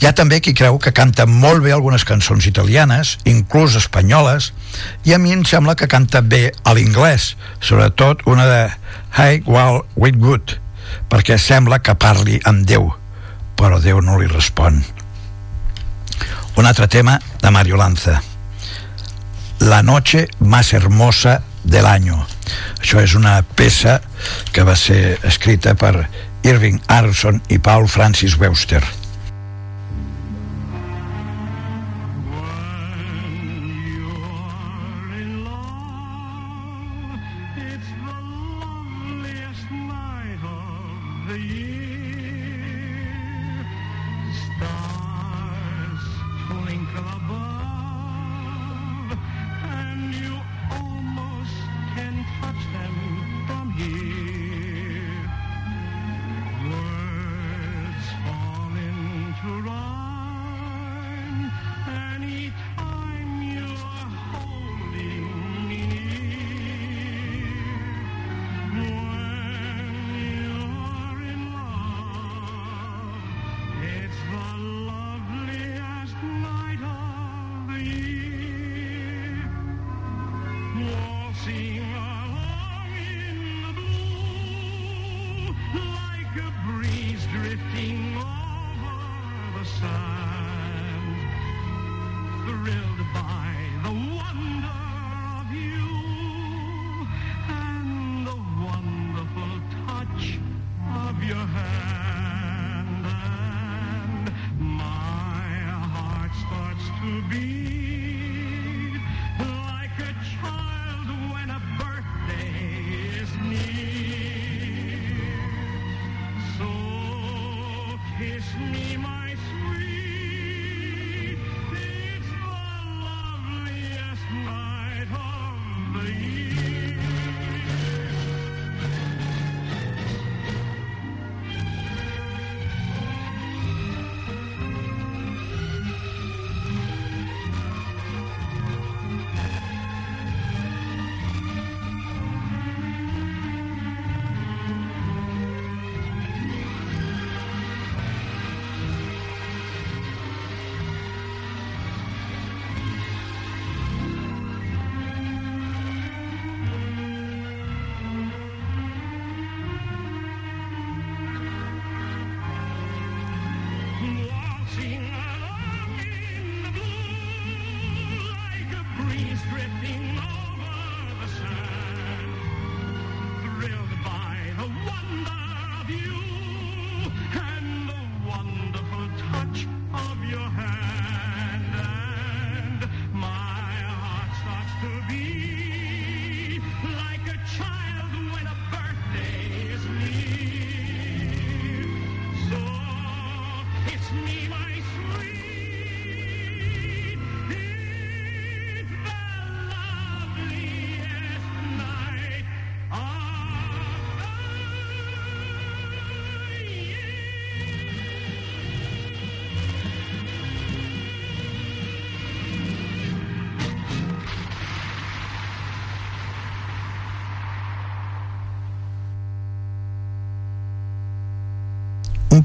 hi 0.02 0.06
ha 0.08 0.10
també 0.18 0.40
qui 0.42 0.50
creu 0.50 0.80
que 0.82 0.90
canta 0.90 1.28
molt 1.30 1.62
bé 1.62 1.70
algunes 1.70 2.02
cançons 2.02 2.48
italianes, 2.50 3.12
inclús 3.30 3.76
espanyoles, 3.78 4.48
i 5.06 5.12
a 5.14 5.18
mi 5.22 5.30
em 5.30 5.44
sembla 5.46 5.76
que 5.78 5.86
canta 5.86 6.18
bé 6.26 6.48
a 6.66 6.72
l'inglès, 6.74 7.36
sobretot 7.62 8.24
una 8.26 8.48
de 8.50 8.62
Hey, 9.14 9.44
well, 9.46 9.84
with 9.94 10.18
good, 10.18 10.56
perquè 11.06 11.36
sembla 11.38 11.78
que 11.86 11.94
parli 11.94 12.40
amb 12.50 12.66
Déu, 12.66 12.88
però 13.54 13.78
Déu 13.78 14.00
no 14.02 14.16
li 14.18 14.26
respon. 14.26 14.80
Un 16.58 16.66
altre 16.66 16.88
tema 16.90 17.20
de 17.38 17.52
Mario 17.54 17.78
Lanza. 17.78 18.16
La 19.60 19.84
noche 19.84 20.26
más 20.40 20.72
hermosa 20.72 21.44
del 21.62 21.86
año. 21.86 22.18
Això 22.80 22.98
és 23.04 23.14
una 23.14 23.36
peça 23.54 24.00
que 24.50 24.66
va 24.66 24.74
ser 24.74 25.20
escrita 25.22 25.76
per 25.78 26.08
Irving 26.42 26.82
Arson 26.88 27.38
i 27.54 27.60
Paul 27.62 27.86
Francis 27.86 28.34
Webster. 28.34 28.82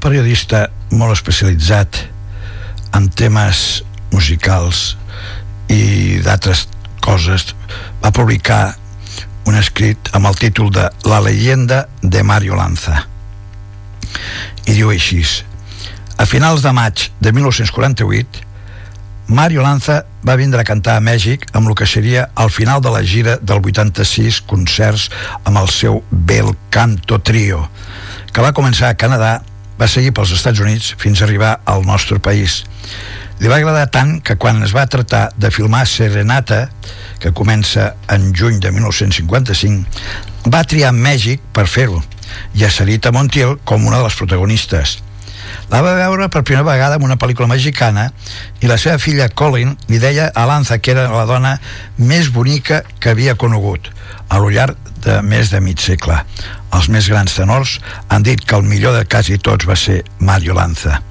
Periodista 0.08 0.70
molt 0.96 1.12
especialitzat 1.12 1.98
en 2.96 3.10
temes 3.12 3.82
musicals 4.08 4.94
i 5.68 6.16
d'altres 6.24 6.62
coses 7.04 7.50
va 8.00 8.12
publicar 8.16 8.72
un 9.44 9.58
escrit 9.60 10.08
amb 10.16 10.30
el 10.30 10.38
títol 10.40 10.70
de 10.72 10.86
La 11.04 11.18
leyenda 11.20 11.82
de 12.00 12.22
Mario 12.24 12.56
Lanza. 12.56 13.02
I 14.64 14.72
diu 14.78 14.88
així 14.94 15.20
a 16.16 16.24
finals 16.24 16.64
de 16.64 16.72
maig 16.72 17.10
de 17.20 17.34
1948 17.36 18.48
Mario 19.28 19.60
Lanza 19.60 19.98
va 20.24 20.38
vindre 20.40 20.64
a 20.64 20.64
cantar 20.64 20.96
a 20.96 21.04
Mèxic 21.04 21.44
amb 21.52 21.68
el 21.68 21.76
que 21.76 21.86
seria 21.86 22.30
el 22.40 22.48
final 22.48 22.80
de 22.80 22.94
la 22.96 23.04
gira 23.04 23.36
del 23.36 23.60
86 23.60 24.40
concerts 24.48 25.10
amb 25.44 25.60
el 25.60 25.68
seu 25.68 26.00
Bel 26.08 26.54
Canto 26.72 27.20
Trio 27.20 27.66
que 28.32 28.40
va 28.40 28.56
començar 28.56 28.88
a 28.88 28.96
Canadà 28.96 29.42
va 29.78 29.88
seguir 29.88 30.12
pels 30.16 30.34
Estats 30.34 30.60
Units 30.60 30.94
fins 30.98 31.20
a 31.20 31.26
arribar 31.28 31.58
al 31.64 31.86
nostre 31.86 32.18
país 32.18 32.64
li 33.38 33.46
va 33.46 33.60
agradar 33.60 33.86
tant 33.94 34.16
que 34.24 34.34
quan 34.34 34.62
es 34.66 34.72
va 34.74 34.88
tractar 34.90 35.28
de 35.38 35.50
filmar 35.54 35.84
Serenata, 35.86 36.68
que 37.22 37.30
comença 37.30 37.92
en 38.10 38.32
juny 38.34 38.58
de 38.62 38.72
1955, 38.74 40.50
va 40.50 40.64
triar 40.66 40.90
Mèxic 40.94 41.44
per 41.54 41.68
fer-ho, 41.70 42.02
i 42.58 42.64
a 42.66 42.70
Sarita 42.70 43.12
Montiel 43.14 43.58
com 43.64 43.86
una 43.86 44.00
de 44.00 44.08
les 44.08 44.18
protagonistes. 44.18 44.98
La 45.68 45.82
va 45.84 45.92
veure 45.98 46.30
per 46.32 46.40
primera 46.48 46.64
vegada 46.64 46.96
en 46.96 47.04
una 47.04 47.18
pel·lícula 47.20 47.48
mexicana 47.50 48.06
i 48.64 48.70
la 48.70 48.78
seva 48.80 48.96
filla 49.02 49.28
Colin 49.28 49.74
li 49.90 49.98
deia 50.00 50.30
a 50.32 50.46
Lanza 50.48 50.78
que 50.80 50.94
era 50.94 51.10
la 51.12 51.26
dona 51.28 51.58
més 51.98 52.30
bonica 52.32 52.80
que 52.98 53.12
havia 53.12 53.36
conegut 53.36 53.90
a 54.32 54.38
lo 54.40 54.48
llarg 54.48 54.78
de 55.04 55.18
més 55.22 55.52
de 55.52 55.60
mig 55.60 55.82
segle. 55.84 56.16
Els 56.72 56.88
més 56.88 57.08
grans 57.12 57.36
tenors 57.36 57.76
han 58.08 58.24
dit 58.24 58.40
que 58.40 58.56
el 58.56 58.64
millor 58.64 58.96
de 58.96 59.04
quasi 59.04 59.36
tots 59.36 59.68
va 59.68 59.76
ser 59.76 60.00
Mario 60.18 60.56
Lanza. 60.56 61.02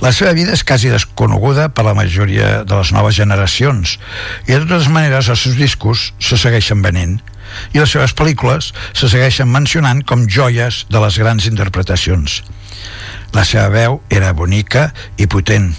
La 0.00 0.12
seva 0.14 0.32
vida 0.38 0.54
és 0.54 0.62
quasi 0.64 0.88
desconeguda 0.88 1.66
per 1.74 1.84
la 1.84 1.96
majoria 1.98 2.62
de 2.62 2.78
les 2.78 2.94
noves 2.94 3.18
generacions 3.18 3.98
i 4.46 4.54
de 4.54 4.62
totes 4.62 4.88
maneres 4.88 5.28
els 5.28 5.42
seus 5.42 5.58
discos 5.58 6.12
se 6.22 6.38
segueixen 6.38 6.80
venent 6.86 7.18
i 7.74 7.82
les 7.82 7.90
seves 7.90 8.14
pel·lícules 8.14 8.70
se 8.94 9.10
segueixen 9.10 9.50
mencionant 9.50 10.06
com 10.06 10.28
joies 10.30 10.84
de 10.88 11.02
les 11.02 11.18
grans 11.18 11.50
interpretacions. 11.50 12.40
La 13.36 13.44
seva 13.46 13.68
veu 13.72 14.00
era 14.10 14.32
bonica 14.34 14.90
i 15.16 15.26
potent. 15.30 15.72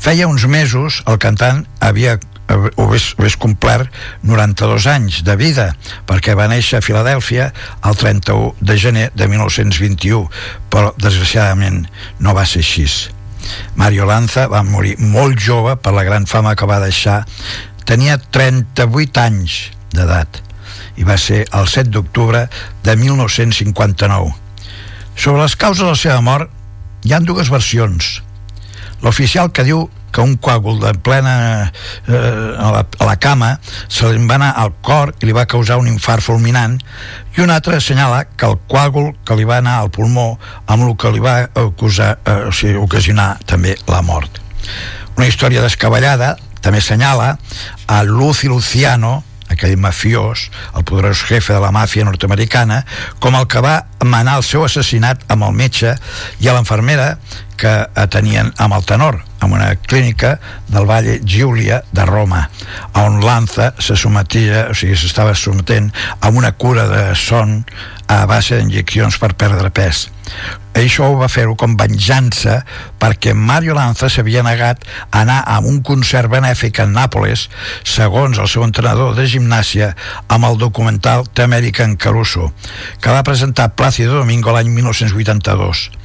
Feia 0.00 0.28
uns 0.30 0.46
mesos 0.48 1.02
el 1.10 1.18
cantant 1.20 1.64
havia 1.84 2.18
ho 2.50 2.86
hagués, 2.86 3.12
hagués 3.18 3.36
complert 3.38 3.94
92 4.26 4.86
anys 4.90 5.20
de 5.26 5.36
vida 5.38 5.68
perquè 6.08 6.34
va 6.38 6.48
néixer 6.50 6.80
a 6.80 6.84
Filadèlfia 6.84 7.50
el 7.86 7.98
31 8.00 8.54
de 8.58 8.76
gener 8.80 9.06
de 9.14 9.28
1921 9.30 10.26
però 10.72 10.90
desgraciadament 10.98 11.84
no 12.18 12.34
va 12.34 12.46
ser 12.46 12.64
així. 12.64 12.88
Mario 13.74 14.06
Lanza 14.06 14.48
va 14.50 14.62
morir 14.66 14.96
molt 14.98 15.38
jove 15.40 15.76
per 15.76 15.94
la 15.94 16.04
gran 16.04 16.26
fama 16.26 16.56
que 16.56 16.68
va 16.68 16.80
deixar. 16.82 17.22
Tenia 17.86 18.18
38 18.18 19.22
anys 19.22 19.60
d'edat 19.94 20.42
i 21.00 21.06
va 21.06 21.16
ser 21.18 21.44
el 21.56 21.68
7 21.68 21.90
d'octubre 21.94 22.46
de 22.84 22.96
1959 22.96 24.34
sobre 25.16 25.42
les 25.42 25.56
causes 25.56 25.84
de 25.84 25.90
la 25.90 25.98
seva 25.98 26.20
mort 26.24 26.59
hi 27.04 27.14
han 27.14 27.24
dues 27.28 27.50
versions. 27.52 28.20
L'oficial 29.00 29.50
que 29.52 29.64
diu 29.64 29.86
que 30.10 30.20
un 30.20 30.34
coàgul 30.42 30.80
de 30.82 30.90
plena 31.06 31.70
eh, 32.08 32.12
a, 32.12 32.70
la, 32.74 32.82
a 32.82 33.06
la 33.06 33.16
cama 33.22 33.52
se 33.88 34.10
li 34.10 34.26
va 34.26 34.36
anar 34.40 34.50
al 34.58 34.72
cor 34.82 35.14
i 35.20 35.28
li 35.28 35.36
va 35.36 35.46
causar 35.50 35.78
un 35.80 35.88
infart 35.88 36.24
fulminant 36.26 36.76
i 37.36 37.44
un 37.44 37.52
altre 37.54 37.78
assenyala 37.78 38.24
que 38.36 38.48
el 38.50 38.58
coàgul 38.70 39.12
que 39.24 39.38
li 39.38 39.46
va 39.48 39.60
anar 39.62 39.78
al 39.80 39.92
pulmó 39.94 40.34
amb 40.66 40.88
el 40.88 40.96
que 40.98 41.14
li 41.14 41.22
va 41.22 41.36
acusar, 41.54 42.16
eh, 42.24 42.50
o 42.50 42.52
sigui, 42.52 42.76
ocasionar 42.82 43.36
també 43.46 43.76
la 43.88 44.02
mort. 44.02 44.42
Una 45.16 45.28
història 45.30 45.62
descabellada 45.62 46.34
també 46.60 46.82
assenyala 46.82 47.36
a 47.86 48.02
Lucy 48.04 48.48
Luciano 48.48 49.20
aquell 49.50 49.76
mafiós, 49.80 50.48
el 50.76 50.84
poderós 50.86 51.24
jefe 51.28 51.52
de 51.52 51.60
la 51.62 51.72
màfia 51.74 52.06
nord-americana, 52.06 52.84
com 53.20 53.36
el 53.36 53.48
que 53.50 53.62
va 53.64 53.80
manar 54.04 54.38
el 54.40 54.46
seu 54.46 54.64
assassinat 54.64 55.26
amb 55.28 55.48
el 55.48 55.56
metge 55.56 55.96
i 56.40 56.48
a 56.48 56.54
l'enfermera 56.56 57.16
que 57.60 57.74
tenien 58.14 58.54
amb 58.56 58.78
el 58.78 58.86
tenor, 58.88 59.20
en 59.40 59.52
una 59.52 59.74
clínica 59.76 60.38
del 60.68 60.86
Valle 60.86 61.20
Giulia 61.24 61.82
de 61.92 62.06
Roma, 62.06 62.50
on 62.94 63.20
Lanza 63.24 63.74
se 63.78 63.96
sometia, 63.96 64.68
o 64.70 64.74
sigui, 64.76 64.96
s'estava 64.96 65.34
sometent 65.34 65.90
a 66.20 66.28
una 66.28 66.52
cura 66.52 66.86
de 66.88 67.04
son 67.16 67.64
a 68.10 68.24
base 68.26 68.58
d'injeccions 68.58 69.20
per 69.22 69.36
perdre 69.38 69.70
pes. 69.70 70.08
Això 70.74 71.08
ho 71.10 71.16
va 71.18 71.28
fer-ho 71.30 71.56
com 71.58 71.76
venjança 71.78 72.60
perquè 73.02 73.34
Mario 73.34 73.74
Lanza 73.74 74.10
s'havia 74.10 74.44
negat 74.46 74.84
a 75.10 75.22
anar 75.22 75.40
a 75.46 75.58
un 75.66 75.80
concert 75.86 76.30
benèfic 76.30 76.78
en 76.82 76.94
Nàpoles, 76.94 77.48
segons 77.82 78.38
el 78.38 78.50
seu 78.50 78.66
entrenador 78.66 79.16
de 79.18 79.26
gimnàsia, 79.30 79.94
amb 80.28 80.46
el 80.46 80.58
documental 80.58 81.26
The 81.34 81.46
American 81.48 81.96
Caruso, 81.96 82.52
que 83.00 83.10
va 83.10 83.26
presentar 83.26 83.74
Plácido 83.74 84.20
Domingo 84.20 84.54
l'any 84.54 84.70
1982. 84.74 85.99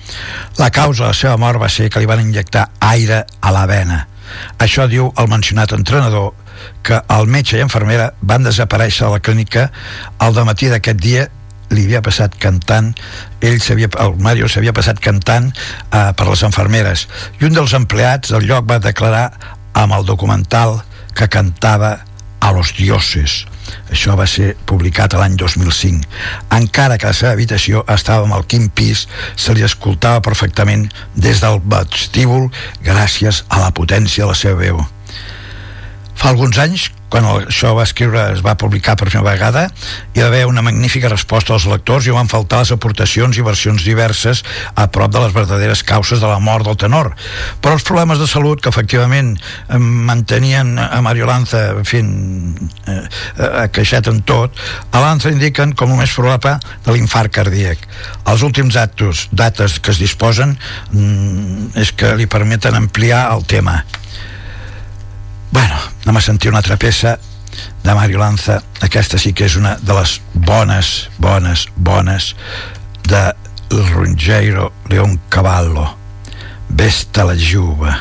La 0.58 0.71
causa 0.71 1.04
de 1.04 1.10
la 1.10 1.17
seva 1.17 1.38
mort 1.38 1.62
va 1.62 1.69
ser 1.69 1.89
que 1.89 2.01
li 2.01 2.10
van 2.10 2.23
injectar 2.23 2.69
aire 2.80 3.23
a 3.41 3.54
la 3.56 3.65
vena. 3.69 4.06
Això 4.60 4.88
diu 4.89 5.12
el 5.17 5.30
mencionat 5.32 5.73
entrenador 5.75 6.34
que 6.86 7.01
el 7.17 7.28
metge 7.28 7.58
i 7.58 7.63
infermera 7.63 8.12
van 8.21 8.45
desaparèixer 8.45 9.08
a 9.08 9.15
la 9.15 9.21
clínica 9.23 9.69
al 10.19 10.38
matí 10.45 10.69
d'aquest 10.71 11.01
dia. 11.01 11.28
Li 11.73 11.88
havia 11.88 12.01
passat 12.06 12.36
cantant 12.38 12.91
ell 13.41 13.58
s'havia, 13.60 13.89
el 14.04 14.13
Mario 14.21 14.47
s'havia 14.47 14.73
passat 14.73 14.99
cantant 15.01 15.49
eh, 15.49 16.12
per 16.13 16.28
les 16.30 16.43
enfermeres 16.45 17.08
i 17.41 17.47
un 17.47 17.58
dels 17.58 17.73
empleats 17.73 18.30
del 18.36 18.45
lloc 18.45 18.69
va 18.69 18.78
declarar 18.80 19.32
amb 19.73 19.97
el 19.97 20.06
documental 20.06 20.78
que 21.17 21.28
cantava 21.28 21.97
a 22.39 22.51
los 22.54 22.75
dioses 22.78 23.47
això 23.91 24.15
va 24.19 24.28
ser 24.30 24.54
publicat 24.69 25.15
l'any 25.17 25.38
2005. 25.39 26.04
Encara 26.58 26.97
que 26.97 27.10
la 27.10 27.17
seva 27.17 27.34
habitació 27.36 27.84
estava 27.91 28.28
en 28.28 28.36
el 28.36 28.45
quim 28.49 28.69
pis, 28.69 29.06
se 29.36 29.54
li 29.54 29.65
escoltava 29.65 30.23
perfectament 30.25 30.88
des 31.15 31.41
del 31.43 31.62
vestíbul 31.63 32.49
gràcies 32.86 33.43
a 33.49 33.63
la 33.63 33.71
potència 33.71 34.25
de 34.25 34.32
la 34.32 34.38
seva 34.39 34.60
veu. 34.62 34.84
Fa 36.15 36.32
alguns 36.32 36.58
anys, 36.62 36.89
quan 37.10 37.26
això 37.28 37.74
va 37.78 37.86
escriure, 37.86 38.22
es 38.34 38.41
va 38.46 38.56
publicar 38.60 38.96
per 38.98 39.08
primera 39.10 39.26
vegada, 39.28 39.65
hi 40.13 40.22
va 40.22 40.28
haver 40.28 40.46
una 40.50 40.63
magnífica 40.65 41.10
resposta 41.12 41.54
als 41.56 41.68
lectors 41.70 42.08
i 42.08 42.15
van 42.15 42.30
faltar 42.32 42.63
les 42.63 42.74
aportacions 42.76 43.38
i 43.38 43.46
versions 43.46 43.86
diverses 43.86 44.44
a 44.76 44.88
prop 44.91 45.13
de 45.13 45.22
les 45.24 45.34
verdaderes 45.36 45.84
causes 45.84 46.22
de 46.22 46.28
la 46.28 46.39
mort 46.39 46.65
del 46.68 46.78
tenor. 46.82 47.13
Però 47.62 47.78
els 47.78 47.86
problemes 47.88 48.20
de 48.20 48.28
salut 48.30 48.62
que 48.62 48.72
efectivament 48.74 49.36
mantenien 49.80 50.76
a 50.82 51.02
Mario 51.06 51.30
Lanza 51.30 51.63
fent 51.88 52.12
eh, 52.88 53.02
eh, 53.02 53.68
queixat 53.76 54.10
en 54.12 54.22
tot, 54.28 54.56
a 54.91 55.04
Lanza 55.04 55.34
indiquen 55.34 55.76
com 55.78 55.94
el 55.94 56.02
més 56.02 56.15
probable 56.15 56.58
de 56.86 56.96
l'infart 56.96 57.34
cardíac. 57.34 57.86
Els 58.32 58.46
últims 58.46 58.78
actos, 58.80 59.28
dates 59.32 59.80
que 59.80 59.94
es 59.94 60.02
disposen 60.02 60.58
mm, 60.91 61.76
és 61.82 61.94
que 61.96 62.15
li 62.18 62.30
permeten 62.32 62.78
ampliar 62.78 63.28
el 63.36 63.46
tema 63.50 63.84
Bueno, 65.56 65.78
anem 66.04 66.18
a 66.18 66.22
sentir 66.22 66.50
una 66.52 66.60
altra 66.60 66.76
peça 66.76 67.13
de 67.82 67.94
Mario 67.96 68.20
Lanza. 68.20 68.58
Aquesta 68.84 69.15
sí 69.15 69.30
que 69.32 69.46
és 69.48 69.54
una 69.56 69.78
de 69.80 69.96
les 69.96 70.18
bones, 70.34 70.89
bones, 71.15 71.63
bones 71.78 72.34
de 73.08 73.22
Ruggiero 73.72 74.74
León 74.91 75.15
Cavallo. 75.30 75.94
Vesta 76.68 77.24
la 77.24 77.38
juba. 77.39 77.96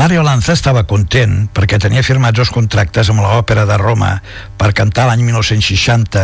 Mario 0.00 0.22
Lanza 0.24 0.54
estava 0.56 0.86
content 0.88 1.50
perquè 1.52 1.76
tenia 1.76 2.00
firmats 2.00 2.38
dos 2.38 2.50
contractes 2.54 3.10
amb 3.12 3.20
l'òpera 3.20 3.66
de 3.68 3.74
Roma 3.76 4.14
per 4.56 4.70
cantar 4.72 5.04
l'any 5.10 5.26
1960 5.26 6.22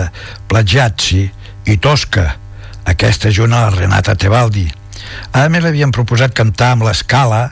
Plagiazzi 0.48 1.26
i 1.68 1.76
Tosca, 1.84 2.24
aquesta 2.88 3.28
junt 3.28 3.52
a 3.52 3.66
la 3.66 3.74
Renata 3.74 4.14
Tebaldi. 4.16 4.64
A 5.36 5.44
més, 5.52 5.60
li 5.60 5.74
havien 5.74 5.92
proposat 5.92 6.32
cantar 6.32 6.70
amb 6.72 6.86
l'Escala 6.88 7.42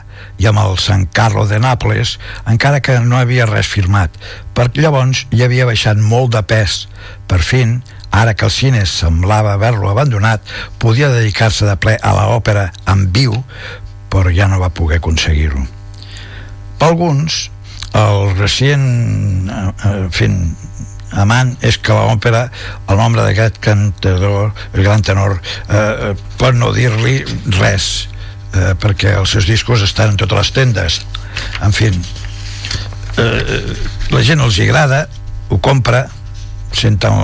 i 0.41 0.49
amb 0.49 0.63
el 0.63 0.79
San 0.81 1.05
Carlo 1.05 1.45
de 1.45 1.61
Nàpoles, 1.61 2.15
encara 2.49 2.81
que 2.81 2.97
no 3.05 3.21
havia 3.21 3.45
res 3.45 3.69
firmat, 3.69 4.17
perquè 4.57 4.81
llavors 4.81 5.27
hi 5.29 5.45
havia 5.45 5.69
baixat 5.69 6.01
molt 6.01 6.33
de 6.33 6.41
pes. 6.41 6.87
Per 7.29 7.41
fin, 7.45 7.77
ara 8.09 8.33
que 8.33 8.49
el 8.49 8.55
cine 8.57 8.81
semblava 8.89 9.53
haver-lo 9.53 9.93
abandonat, 9.93 10.41
podia 10.81 11.13
dedicar-se 11.13 11.69
de 11.69 11.77
ple 11.77 11.99
a 12.01 12.17
l'òpera 12.17 12.71
en 12.89 13.11
viu, 13.13 13.37
però 14.09 14.33
ja 14.33 14.49
no 14.49 14.63
va 14.65 14.73
poder 14.73 15.03
aconseguir-ho. 15.03 15.74
Per 16.79 16.89
alguns, 16.91 17.49
el 17.95 18.33
recient 18.37 18.87
eh, 19.49 19.67
eh 19.87 19.99
fent 20.11 20.39
amant 21.15 21.53
és 21.63 21.77
que 21.79 21.95
l'òpera, 21.95 22.49
el 22.91 22.99
nombre 22.99 23.23
d'aquest 23.23 23.59
cantador, 23.63 24.51
el 24.73 24.83
gran 24.83 25.03
tenor, 25.05 25.37
eh, 25.69 25.77
eh, 25.77 26.13
pot 26.39 26.57
no 26.57 26.73
dir-li 26.75 27.21
res, 27.59 28.07
eh, 28.53 28.73
perquè 28.79 29.15
els 29.19 29.35
seus 29.35 29.47
discos 29.47 29.83
estan 29.85 30.13
en 30.13 30.19
totes 30.19 30.41
les 30.41 30.51
tendes. 30.55 30.99
En 31.63 31.75
fi, 31.75 31.91
eh, 33.21 33.75
la 34.11 34.23
gent 34.23 34.43
els 34.43 34.59
agrada, 34.59 35.05
ho 35.49 35.59
compra, 35.61 36.07
senten 36.75 37.15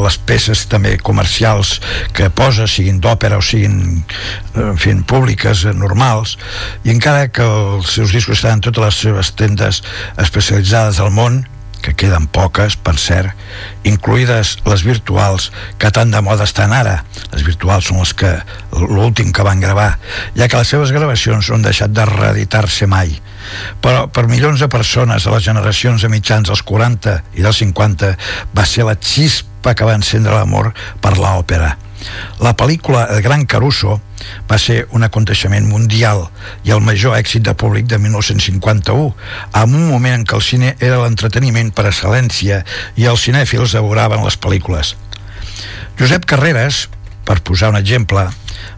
les 0.00 0.18
peces 0.26 0.64
també 0.70 0.96
comercials 0.98 1.76
que 2.16 2.30
posa, 2.30 2.66
siguin 2.70 3.00
d'òpera 3.02 3.38
o 3.40 3.44
siguin 3.44 4.02
en 4.56 4.76
fi, 4.80 4.94
públiques, 5.06 5.64
eh, 5.64 5.76
normals 5.76 6.36
i 6.84 6.94
encara 6.94 7.28
que 7.28 7.46
els 7.46 7.94
seus 7.96 8.14
discos 8.16 8.40
estan 8.40 8.58
en 8.58 8.66
totes 8.68 8.84
les 8.84 9.00
seves 9.06 9.32
tendes 9.38 9.82
especialitzades 10.18 11.00
al 11.00 11.12
món 11.14 11.42
que 11.84 11.94
queden 11.96 12.26
poques, 12.30 12.76
per 12.76 12.96
cert, 13.00 13.34
incluïdes 13.88 14.56
les 14.66 14.84
virtuals, 14.86 15.50
que 15.80 15.90
tan 15.94 16.12
de 16.12 16.22
moda 16.24 16.46
estan 16.48 16.74
ara. 16.76 17.00
Les 17.34 17.44
virtuals 17.46 17.90
són 17.90 18.00
les 18.02 18.14
que 18.14 18.32
l'últim 18.76 19.32
que 19.32 19.46
van 19.46 19.60
gravar, 19.62 19.94
ja 20.36 20.48
que 20.48 20.60
les 20.60 20.72
seves 20.72 20.94
gravacions 20.94 21.50
no 21.50 21.58
han 21.58 21.66
deixat 21.66 21.94
de 21.96 22.06
reeditar-se 22.08 22.88
mai. 22.90 23.16
Però 23.82 24.06
per 24.12 24.28
milions 24.30 24.60
de 24.60 24.70
persones 24.70 25.26
a 25.26 25.34
les 25.34 25.44
generacions 25.44 26.02
de 26.02 26.12
mitjans 26.12 26.48
dels 26.48 26.62
40 26.62 27.20
i 27.36 27.44
dels 27.44 27.62
50 27.64 28.16
va 28.56 28.66
ser 28.68 28.88
la 28.88 28.98
xispa 29.00 29.74
que 29.74 29.86
va 29.88 29.96
encendre 29.98 30.36
l'amor 30.36 30.74
per 31.00 31.16
l'òpera 31.18 31.76
la 32.40 32.54
pel·lícula 32.56 33.06
El 33.14 33.22
Gran 33.22 33.46
Caruso 33.46 34.00
va 34.50 34.58
ser 34.58 34.84
un 34.96 35.04
aconteixement 35.06 35.66
mundial 35.68 36.26
i 36.64 36.74
el 36.74 36.82
major 36.84 37.16
èxit 37.18 37.44
de 37.46 37.54
públic 37.54 37.88
de 37.90 37.98
1951, 37.98 39.14
en 39.62 39.74
un 39.76 39.88
moment 39.88 40.18
en 40.18 40.26
què 40.26 40.36
el 40.38 40.44
cine 40.44 40.74
era 40.78 41.00
l'entreteniment 41.02 41.72
per 41.72 41.88
excel·lència 41.90 42.62
i 42.96 43.08
els 43.10 43.26
cinèfils 43.28 43.76
devoraven 43.76 44.24
les 44.24 44.38
pel·lícules. 44.40 44.94
Josep 46.00 46.24
Carreras, 46.24 46.88
per 47.28 47.40
posar 47.44 47.72
un 47.74 47.80
exemple, 47.80 48.24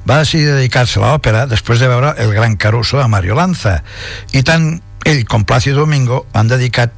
va 0.08 0.22
decidir 0.22 0.52
dedicar-se 0.52 1.00
a 1.00 1.04
l'òpera 1.04 1.46
després 1.50 1.82
de 1.82 1.90
veure 1.90 2.14
El 2.22 2.32
Gran 2.34 2.56
Caruso 2.56 3.00
de 3.00 3.08
Mario 3.08 3.36
Lanza 3.38 3.80
i 4.32 4.42
tant 4.46 4.74
ell 5.04 5.24
com 5.26 5.44
Plácido 5.44 5.82
Domingo 5.82 6.26
han 6.32 6.50
dedicat 6.50 6.92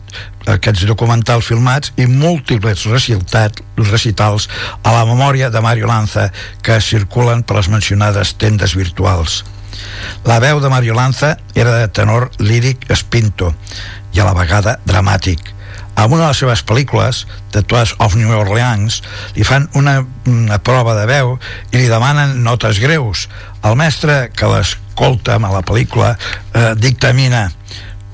aquests 0.51 0.85
documentals 0.89 1.49
filmats 1.49 1.95
i 1.97 2.07
múltiples 2.11 2.85
recitat, 2.91 3.63
recitals 3.81 4.49
a 4.83 4.93
la 4.93 5.07
memòria 5.09 5.49
de 5.51 5.63
Mario 5.65 5.89
Lanza 5.89 6.29
que 6.63 6.81
circulen 6.85 7.43
per 7.43 7.57
les 7.61 7.71
mencionades 7.73 8.35
tendes 8.37 8.77
virtuals. 8.77 9.43
La 10.29 10.39
veu 10.41 10.61
de 10.61 10.71
Mario 10.71 10.95
Lanza 10.95 11.37
era 11.55 11.79
de 11.79 11.89
tenor 11.89 12.31
líric 12.39 12.91
espinto 12.91 13.55
i 14.15 14.21
a 14.21 14.29
la 14.29 14.37
vegada 14.37 14.79
dramàtic. 14.85 15.54
A 15.95 16.07
una 16.07 16.25
de 16.25 16.29
les 16.29 16.41
seves 16.43 16.65
pel·lícules, 16.67 17.25
Tours 17.55 17.95
of 18.03 18.17
New 18.19 18.33
Orleans, 18.35 19.01
li 19.37 19.47
fan 19.47 19.69
una, 19.79 20.01
una 20.27 20.59
prova 20.59 20.97
de 20.99 21.07
veu 21.11 21.37
i 21.71 21.79
li 21.79 21.91
demanen 21.91 22.41
notes 22.43 22.81
greus. 22.83 23.29
El 23.63 23.79
mestre 23.79 24.31
que 24.35 24.51
l'escolta 24.51 25.39
a 25.39 25.53
la 25.53 25.63
pel·lícula 25.63 26.17
eh, 26.17 26.73
dictamina 26.75 27.47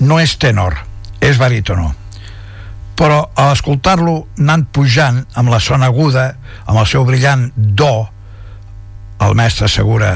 no 0.01 0.21
és 0.21 0.37
tenor, 0.41 0.77
és 1.21 1.41
barítono 1.41 1.95
però 3.01 3.31
a 3.33 3.47
escoltar-lo 3.55 4.27
anant 4.37 4.67
pujant 4.77 5.23
amb 5.41 5.49
la 5.49 5.57
zona 5.65 5.89
aguda, 5.89 6.35
amb 6.69 6.83
el 6.83 6.89
seu 6.91 7.07
brillant 7.09 7.47
do, 7.57 8.05
el 9.25 9.33
mestre 9.41 9.71
assegura 9.71 10.11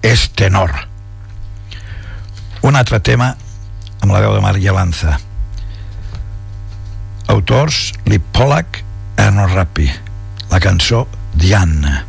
és 0.00 0.30
tenor. 0.32 0.72
Un 2.64 2.80
altre 2.80 3.02
tema 3.04 3.34
amb 4.00 4.12
la 4.12 4.24
veu 4.24 4.32
de 4.32 4.40
Maria 4.40 4.72
Lanza. 4.72 5.18
Autors 7.26 7.92
Lip 8.04 8.22
Pollack, 8.32 8.84
Erno 9.16 9.46
Rappi. 9.46 9.90
La 10.50 10.60
cançó 10.60 11.08
Diana. 11.34 12.06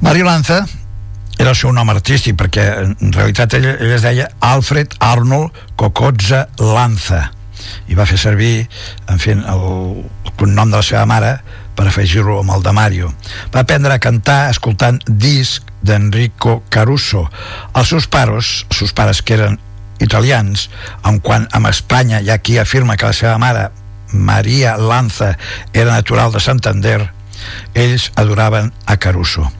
Mario 0.00 0.26
Lanza 0.26 0.64
era 1.38 1.50
el 1.50 1.56
seu 1.58 1.72
nom 1.74 1.88
artístic 1.90 2.36
perquè 2.38 2.64
en 2.84 3.12
realitat 3.14 3.56
ell, 3.58 3.66
ell 3.72 3.94
es 3.96 4.04
deia 4.06 4.28
Alfred 4.46 4.94
Arnold 5.02 5.56
Cocozza 5.78 6.44
Lanza 6.62 7.24
i 7.90 7.98
va 7.98 8.06
fer 8.06 8.18
servir 8.22 8.52
en 9.10 9.18
fi, 9.18 9.34
el, 9.34 9.42
el 9.42 10.32
cognom 10.38 10.70
de 10.70 10.78
la 10.78 10.86
seva 10.86 11.02
mare 11.10 11.32
per 11.74 11.88
afegir-lo 11.88 12.38
amb 12.40 12.54
el 12.54 12.62
de 12.62 12.72
Mario. 12.74 13.10
Va 13.54 13.64
aprendre 13.66 13.94
a 13.94 14.02
cantar 14.02 14.52
escoltant 14.52 15.00
disc 15.06 15.66
d'Enrico 15.82 16.60
Caruso. 16.70 17.26
Els 17.74 17.90
seus 17.90 18.06
pares, 18.10 18.64
els 18.70 18.82
seus 18.82 18.94
pares 18.94 19.22
que 19.22 19.34
eren 19.38 19.58
italians, 20.02 20.68
en 21.06 21.18
quan 21.22 21.46
amb 21.54 21.70
Espanya 21.70 22.22
hi 22.22 22.30
ha 22.30 22.38
qui 22.42 22.58
afirma 22.58 22.96
que 22.96 23.10
la 23.10 23.18
seva 23.18 23.38
mare, 23.42 23.68
Maria 24.14 24.76
Lanza, 24.78 25.34
era 25.72 25.94
natural 25.94 26.34
de 26.34 26.42
Santander, 26.42 27.00
ells 27.74 28.10
adoraven 28.16 28.72
a 28.86 28.98
Caruso 28.98 29.50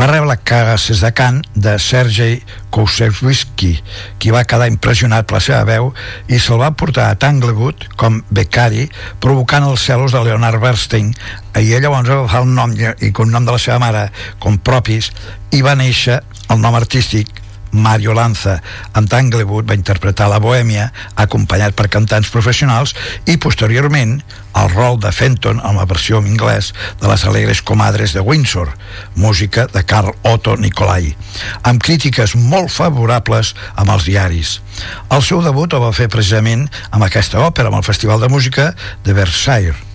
va 0.00 0.06
rebre 0.08 0.38
classes 0.48 1.02
de 1.04 1.10
cant 1.12 1.42
de 1.52 1.74
Sergei 1.76 2.38
Koussevitzky, 2.72 3.74
qui 4.16 4.30
va 4.32 4.46
quedar 4.48 4.70
impressionat 4.70 5.26
per 5.28 5.36
la 5.36 5.40
seva 5.44 5.58
veu 5.68 5.90
i 6.32 6.38
se'l 6.40 6.62
va 6.62 6.70
portar 6.72 7.10
a 7.10 7.18
Tanglewood 7.20 7.84
com 8.00 8.16
becari, 8.32 8.86
provocant 9.20 9.66
els 9.68 9.84
celos 9.84 10.16
de 10.16 10.22
Leonard 10.24 10.62
Bernstein. 10.62 11.12
I 11.52 11.74
ell 11.76 11.84
llavors 11.84 12.08
va 12.08 12.16
agafar 12.22 12.40
el 12.46 12.54
nom 12.56 12.72
i 12.72 12.88
el 13.10 13.34
nom 13.34 13.44
de 13.44 13.52
la 13.52 13.60
seva 13.60 13.76
mare 13.82 14.06
com 14.40 14.56
propis 14.56 15.10
i 15.52 15.60
va 15.60 15.76
néixer 15.76 16.22
el 16.48 16.64
nom 16.64 16.80
artístic 16.80 17.39
Mario 17.72 18.14
Lanza. 18.14 18.60
Amb 18.92 19.10
Tanglewood 19.10 19.68
va 19.68 19.76
interpretar 19.78 20.28
la 20.30 20.40
Bohèmia, 20.42 20.90
acompanyat 21.14 21.76
per 21.78 21.88
cantants 21.92 22.30
professionals, 22.32 22.94
i 23.26 23.36
posteriorment 23.40 24.18
el 24.60 24.70
rol 24.72 24.98
de 25.00 25.12
Fenton 25.14 25.60
en 25.62 25.78
la 25.78 25.86
versió 25.86 26.18
en 26.18 26.32
anglès 26.32 26.72
de 27.00 27.08
les 27.08 27.24
Alegres 27.24 27.62
Comadres 27.62 28.14
de 28.16 28.20
Windsor, 28.20 28.72
música 29.14 29.66
de 29.70 29.84
Carl 29.84 30.14
Otto 30.22 30.56
Nicolai, 30.56 31.12
amb 31.62 31.82
crítiques 31.82 32.34
molt 32.36 32.72
favorables 32.74 33.54
amb 33.76 33.94
els 33.94 34.08
diaris. 34.08 34.58
El 35.10 35.22
seu 35.22 35.44
debut 35.44 35.72
el 35.72 35.84
va 35.84 35.94
fer 35.94 36.10
precisament 36.10 36.66
amb 36.90 37.06
aquesta 37.06 37.44
òpera, 37.46 37.70
amb 37.70 37.82
el 37.82 37.86
Festival 37.86 38.20
de 38.20 38.32
Música 38.32 38.72
de 39.04 39.14
Versailles 39.14 39.89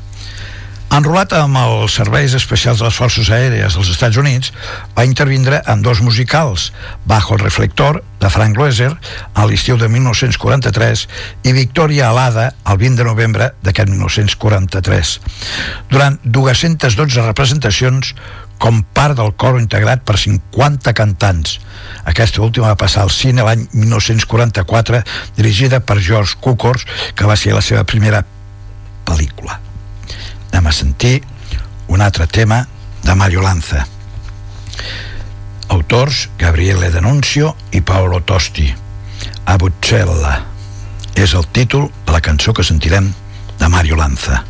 Enrolat 0.95 1.33
amb 1.35 1.57
els 1.59 1.95
serveis 1.97 2.31
especials 2.37 2.79
de 2.79 2.85
les 2.85 2.95
Forces 2.95 3.27
Aèries 3.33 3.73
dels 3.75 3.89
Estats 3.91 4.15
Units, 4.21 4.53
va 4.95 5.03
intervindre 5.03 5.57
en 5.67 5.81
dos 5.83 5.99
musicals, 5.99 6.69
Bajo 7.03 7.35
el 7.35 7.41
reflector, 7.41 7.99
de 8.21 8.29
Frank 8.31 8.55
Loeser, 8.55 8.93
a 9.33 9.47
l'estiu 9.49 9.75
de 9.81 9.89
1943, 9.91 11.03
i 11.43 11.51
Victoria 11.57 12.07
Alada, 12.13 12.45
el 12.63 12.79
20 12.79 13.01
de 13.01 13.07
novembre 13.09 13.49
d'aquest 13.65 13.91
1943. 13.91 15.11
Durant 15.91 16.15
212 16.23 17.27
representacions, 17.27 18.15
com 18.55 18.79
part 18.95 19.19
del 19.19 19.35
coro 19.35 19.59
integrat 19.59 20.07
per 20.07 20.15
50 20.21 20.95
cantants. 20.95 21.59
Aquesta 22.07 22.45
última 22.45 22.71
va 22.71 22.79
passar 22.85 23.03
al 23.03 23.11
cine 23.11 23.43
l'any 23.43 23.67
1944, 23.73 25.03
dirigida 25.35 25.83
per 25.83 25.99
George 25.99 26.39
Cukors, 26.39 26.87
que 27.19 27.27
va 27.27 27.35
ser 27.35 27.51
la 27.51 27.65
seva 27.65 27.83
primera 27.83 28.23
pel·lícula 29.03 29.64
anem 30.55 30.67
a 30.67 30.71
sentir 30.71 31.19
un 31.91 31.99
altre 31.99 32.27
tema 32.27 32.67
de 33.03 33.13
Mario 33.15 33.41
Lanza. 33.41 33.83
Autors 35.67 36.29
Gabriele 36.39 36.89
D'Annunzio 36.93 37.55
i 37.75 37.81
Paolo 37.81 38.21
Tosti. 38.23 38.69
A 39.45 39.57
Buccella 39.59 40.39
és 41.19 41.35
el 41.35 41.43
títol 41.51 41.89
de 42.05 42.15
la 42.15 42.23
cançó 42.23 42.55
que 42.55 42.63
sentirem 42.63 43.11
de 43.59 43.67
Mario 43.67 43.99
Lanza 43.99 44.45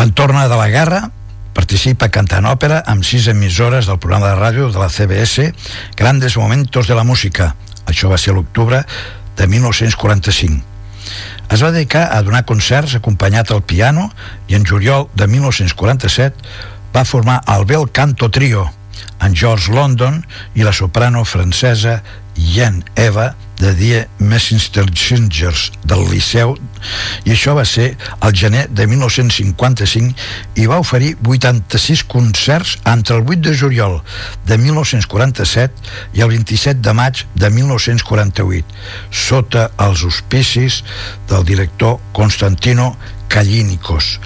Quan 0.00 0.14
torna 0.14 0.48
de 0.48 0.56
la 0.56 0.70
guerra, 0.72 1.10
participa 1.52 2.06
cantant 2.08 2.46
òpera 2.48 2.78
amb 2.88 3.04
sis 3.04 3.26
emissores 3.28 3.84
del 3.84 3.98
programa 4.00 4.30
de 4.30 4.38
ràdio 4.38 4.70
de 4.72 4.80
la 4.80 4.88
CBS 4.88 5.50
Grandes 5.92 6.38
Momentos 6.40 6.88
de 6.88 6.96
la 6.96 7.04
Música. 7.04 7.50
Això 7.84 8.08
va 8.08 8.16
ser 8.16 8.32
l'octubre 8.32 8.78
de 9.36 9.46
1945. 9.46 10.64
Es 11.52 11.60
va 11.60 11.68
dedicar 11.76 12.06
a 12.16 12.22
donar 12.24 12.46
concerts 12.48 12.96
acompanyat 12.96 13.52
al 13.52 13.60
piano 13.60 14.08
i 14.48 14.56
en 14.56 14.64
juliol 14.64 15.10
de 15.20 15.28
1947 15.28 16.48
va 16.96 17.04
formar 17.04 17.42
el 17.52 17.68
Bel 17.68 17.84
Canto 17.92 18.30
Trio 18.32 18.70
en 19.20 19.36
George 19.36 19.68
London 19.68 20.22
i 20.56 20.64
la 20.64 20.72
soprano 20.72 21.26
francesa 21.28 21.98
Yen 22.40 22.86
Eva 22.96 23.34
de 23.60 23.74
Die 23.76 24.00
Messingers 24.18 25.70
del 25.84 26.06
Liceu 26.10 26.56
i 27.28 27.34
això 27.34 27.54
va 27.58 27.66
ser 27.68 27.90
el 28.24 28.34
gener 28.36 28.64
de 28.72 28.86
1955 28.88 30.16
i 30.60 30.66
va 30.70 30.80
oferir 30.80 31.12
86 31.20 32.04
concerts 32.08 32.78
entre 32.88 33.18
el 33.20 33.26
8 33.28 33.40
de 33.50 33.54
juliol 33.62 34.00
de 34.48 34.58
1947 34.58 36.16
i 36.16 36.24
el 36.24 36.32
27 36.32 36.80
de 36.80 36.96
maig 36.96 37.24
de 37.34 37.50
1948 37.60 38.64
sota 39.28 39.68
els 39.78 40.04
auspicis 40.08 40.82
del 41.28 41.44
director 41.44 41.98
Constantino 42.16 42.94
Kallinikos 43.28 44.18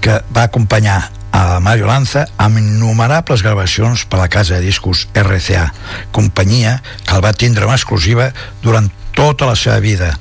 que 0.00 0.22
va 0.32 0.46
acompanyar 0.46 1.10
a 1.32 1.60
Mario 1.60 1.86
Lanza 1.86 2.26
amb 2.40 2.58
innumerables 2.58 3.42
gravacions 3.46 4.04
per 4.06 4.20
la 4.20 4.28
casa 4.28 4.56
de 4.56 4.66
discos 4.66 5.06
RCA, 5.14 5.70
companyia 6.12 6.80
que 7.04 7.14
el 7.16 7.24
va 7.24 7.32
tindre 7.32 7.66
en 7.66 7.74
exclusiva 7.74 8.30
durant 8.62 8.90
tota 9.14 9.48
la 9.48 9.56
seva 9.58 9.78
vida. 9.80 10.14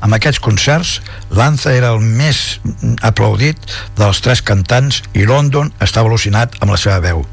Amb 0.00 0.16
aquests 0.16 0.40
concerts, 0.40 0.98
Lanza 1.36 1.74
era 1.76 1.92
el 1.92 2.00
més 2.00 2.60
aplaudit 3.04 3.60
dels 3.98 4.20
tres 4.24 4.40
cantants 4.42 5.02
i 5.12 5.26
London 5.28 5.72
estava 5.80 6.08
al·lucinat 6.08 6.56
amb 6.60 6.72
la 6.72 6.80
seva 6.80 7.00
veu. 7.04 7.24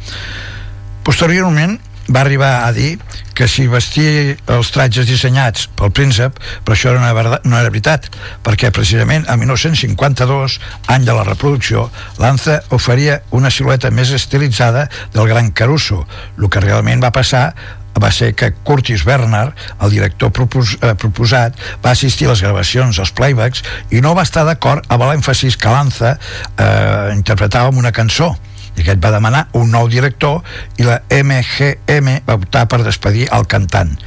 Posteriorment, 1.08 1.78
va 2.08 2.22
arribar 2.22 2.66
a 2.66 2.72
dir 2.72 2.98
que 3.38 3.48
si 3.52 3.68
vestia 3.70 4.36
els 4.54 4.72
tratges 4.74 5.08
dissenyats 5.10 5.68
pel 5.78 5.92
príncep, 5.94 6.40
però 6.66 6.76
això 6.76 6.94
era, 6.94 7.40
no 7.44 7.58
era 7.60 7.70
veritat, 7.70 8.08
perquè 8.46 8.72
precisament 8.74 9.28
en 9.30 9.42
1952, 9.44 10.60
any 10.94 11.06
de 11.06 11.16
la 11.16 11.26
reproducció, 11.28 11.90
Lanza 12.18 12.62
oferia 12.74 13.22
una 13.32 13.52
silueta 13.54 13.92
més 13.92 14.14
estilitzada 14.16 14.88
del 15.14 15.28
gran 15.30 15.52
Caruso. 15.52 16.06
El 16.38 16.50
que 16.50 16.64
realment 16.64 17.04
va 17.04 17.14
passar 17.14 17.52
va 17.98 18.12
ser 18.14 18.34
que 18.38 18.52
Curtis 18.54 19.04
Bernard, 19.06 19.54
el 19.82 19.90
director 19.90 20.32
propos, 20.32 20.78
eh, 20.82 20.94
proposat, 20.94 21.56
va 21.84 21.92
assistir 21.92 22.28
a 22.28 22.34
les 22.36 22.44
gravacions, 22.46 23.00
als 23.00 23.12
playbacks, 23.12 23.64
i 23.90 24.02
no 24.06 24.14
va 24.14 24.26
estar 24.28 24.46
d'acord 24.46 24.86
amb 24.88 25.08
l'èmfasis 25.10 25.58
que 25.58 25.72
Lanza 25.74 26.18
eh, 26.58 27.14
interpretava 27.16 27.74
en 27.74 27.82
una 27.82 27.92
cançó 27.92 28.36
i 28.78 28.86
aquest 28.86 29.04
va 29.04 29.12
demanar 29.12 29.48
un 29.58 29.74
nou 29.74 29.90
director 29.92 30.42
i 30.78 30.88
la 30.88 31.02
MGM 31.12 32.22
va 32.30 32.40
optar 32.40 32.68
per 32.72 32.84
despedir 32.86 33.28
el 33.34 33.50
cantant 33.50 33.98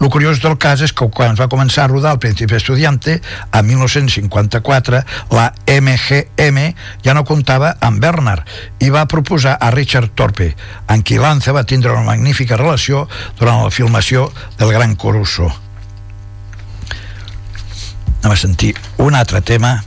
el 0.00 0.10
curiós 0.12 0.42
del 0.44 0.58
cas 0.60 0.82
és 0.84 0.92
que 0.92 1.08
quan 1.08 1.32
es 1.32 1.40
va 1.40 1.48
començar 1.48 1.86
a 1.86 1.88
rodar 1.88 2.12
el 2.14 2.20
Príncipe 2.20 2.58
Estudiante, 2.58 3.16
a 3.50 3.62
1954, 3.64 5.00
la 5.32 5.46
MGM 5.64 6.66
ja 7.04 7.14
no 7.16 7.24
comptava 7.24 7.72
amb 7.80 8.02
Bernard 8.02 8.44
i 8.84 8.90
va 8.92 9.06
proposar 9.08 9.56
a 9.56 9.70
Richard 9.72 10.12
Torpe, 10.14 10.50
en 10.92 11.02
qui 11.02 11.16
Lance 11.16 11.52
va 11.52 11.64
tindre 11.64 11.94
una 11.94 12.04
magnífica 12.04 12.60
relació 12.60 13.06
durant 13.38 13.64
la 13.64 13.72
filmació 13.72 14.28
del 14.58 14.74
Gran 14.76 14.96
Coruso. 15.00 15.48
Anem 18.20 18.34
a 18.34 18.36
sentir 18.36 18.74
un 19.00 19.16
altre 19.16 19.40
tema, 19.40 19.78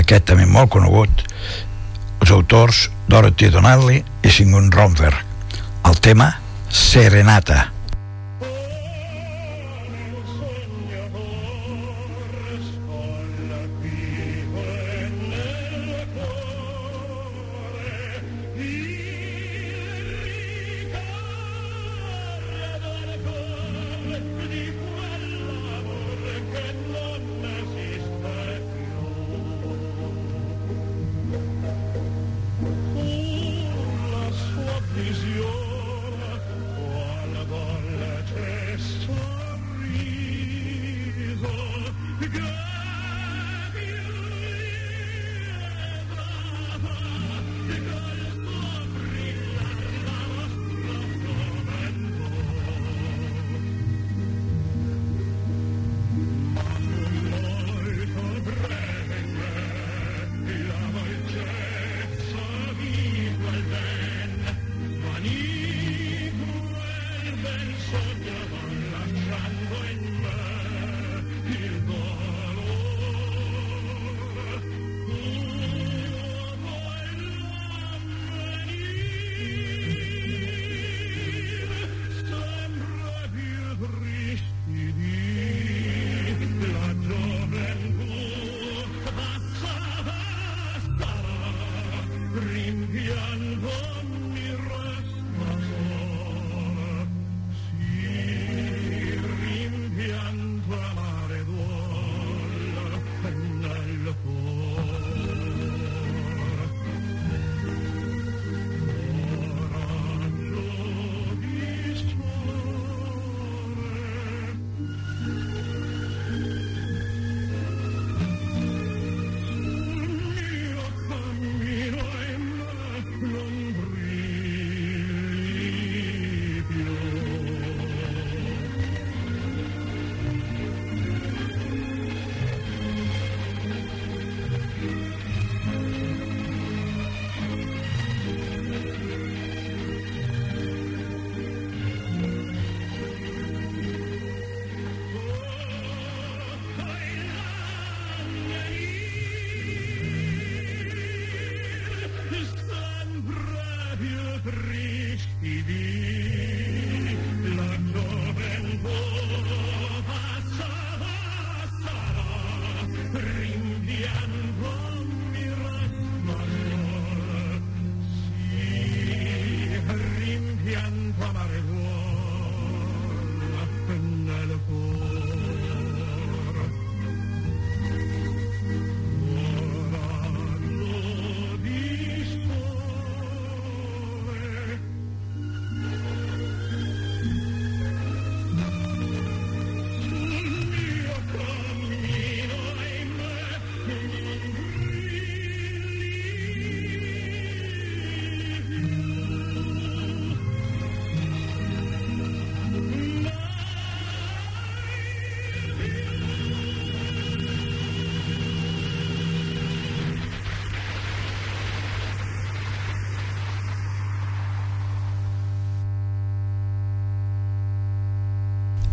aquest 0.00 0.26
també 0.26 0.46
molt 0.48 0.72
conegut, 0.74 1.22
els 2.24 2.34
autors 2.34 2.88
Dorothy 3.06 3.50
Donnelly 3.50 4.04
i 4.22 4.30
Sigmund 4.30 4.74
Romberg. 4.74 5.14
El 5.84 6.00
tema 6.00 6.40
Serenata. 6.68 7.73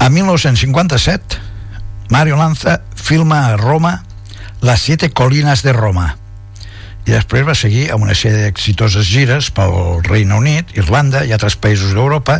A 0.01 0.09
1957, 0.09 1.37
Mario 2.09 2.35
Lanza 2.35 2.81
filma 2.95 3.45
a 3.45 3.55
Roma 3.55 4.03
Las 4.59 4.81
Siete 4.81 5.11
Colinas 5.11 5.61
de 5.61 5.73
Roma 5.73 6.17
i 7.05 7.13
després 7.13 7.45
va 7.45 7.53
seguir 7.53 7.83
amb 7.93 8.07
una 8.07 8.15
sèrie 8.17 8.47
d'exitoses 8.47 9.05
gires 9.05 9.51
pel 9.53 10.01
Regne 10.07 10.33
Unit, 10.37 10.73
Irlanda 10.73 11.21
i 11.25 11.35
altres 11.37 11.53
països 11.53 11.93
d'Europa 11.93 12.39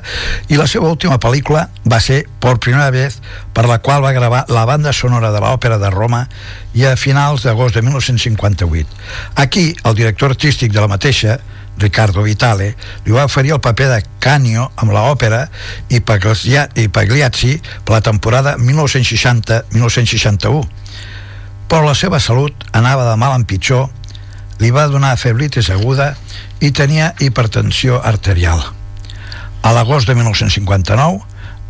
i 0.50 0.58
la 0.58 0.66
seva 0.66 0.90
última 0.90 1.20
pel·lícula 1.22 1.68
va 1.86 2.02
ser 2.02 2.24
Por 2.42 2.58
primera 2.58 2.90
vez 2.90 3.20
per 3.54 3.68
la 3.70 3.78
qual 3.78 4.02
va 4.02 4.16
gravar 4.18 4.48
la 4.50 4.66
banda 4.66 4.90
sonora 4.90 5.30
de 5.30 5.42
l'òpera 5.46 5.78
de 5.78 5.94
Roma 5.94 6.24
i 6.74 6.86
a 6.90 6.96
finals 6.98 7.46
d'agost 7.46 7.78
de 7.78 7.86
1958. 7.86 8.90
Aquí, 9.36 9.76
el 9.86 9.98
director 10.02 10.34
artístic 10.34 10.74
de 10.74 10.82
la 10.82 10.90
mateixa, 10.90 11.38
Ricardo 11.78 12.22
Vitale, 12.22 12.76
li 13.06 13.12
va 13.12 13.26
oferir 13.26 13.52
el 13.56 13.62
paper 13.64 13.88
de 13.90 14.04
Canio 14.22 14.72
amb 14.76 14.92
l'òpera 14.94 15.50
i 15.90 16.02
Pagliazzi 16.02 17.62
per 17.84 17.94
la 17.96 18.02
temporada 18.06 18.58
1960-1961. 18.58 20.66
Però 21.72 21.82
la 21.86 21.96
seva 21.96 22.20
salut 22.20 22.54
anava 22.76 23.10
de 23.10 23.16
mal 23.18 23.36
en 23.40 23.46
pitjor 23.48 23.90
li 24.62 24.72
va 24.76 24.88
donar 24.92 25.18
febritis 25.18 25.70
aguda 25.74 26.16
i 26.62 26.72
tenia 26.72 27.14
hipertensió 27.20 28.02
arterial. 28.04 28.62
A 29.62 29.72
l'agost 29.74 30.08
de 30.10 30.16
1959, 30.18 31.22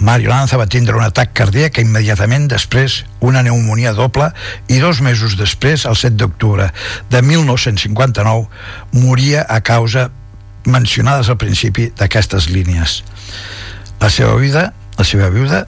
Mario 0.01 0.31
Lanza 0.31 0.57
va 0.57 0.65
tindre 0.65 0.97
un 0.97 1.03
atac 1.05 1.29
cardíac 1.37 1.77
immediatament 1.77 2.47
després 2.49 3.03
una 3.21 3.43
pneumonia 3.43 3.91
doble 3.93 4.31
i 4.73 4.79
dos 4.81 4.97
mesos 5.05 5.35
després, 5.37 5.85
el 5.85 5.93
7 5.93 6.17
d'octubre 6.17 6.71
de 7.13 7.21
1959, 7.21 8.47
moria 8.97 9.45
a 9.45 9.59
causa 9.61 10.07
mencionades 10.65 11.29
al 11.29 11.37
principi 11.37 11.91
d'aquestes 11.93 12.49
línies. 12.49 13.03
La 14.01 14.09
seva 14.09 14.33
vida, 14.41 14.71
la 14.97 15.05
seva 15.05 15.29
viuda, 15.29 15.67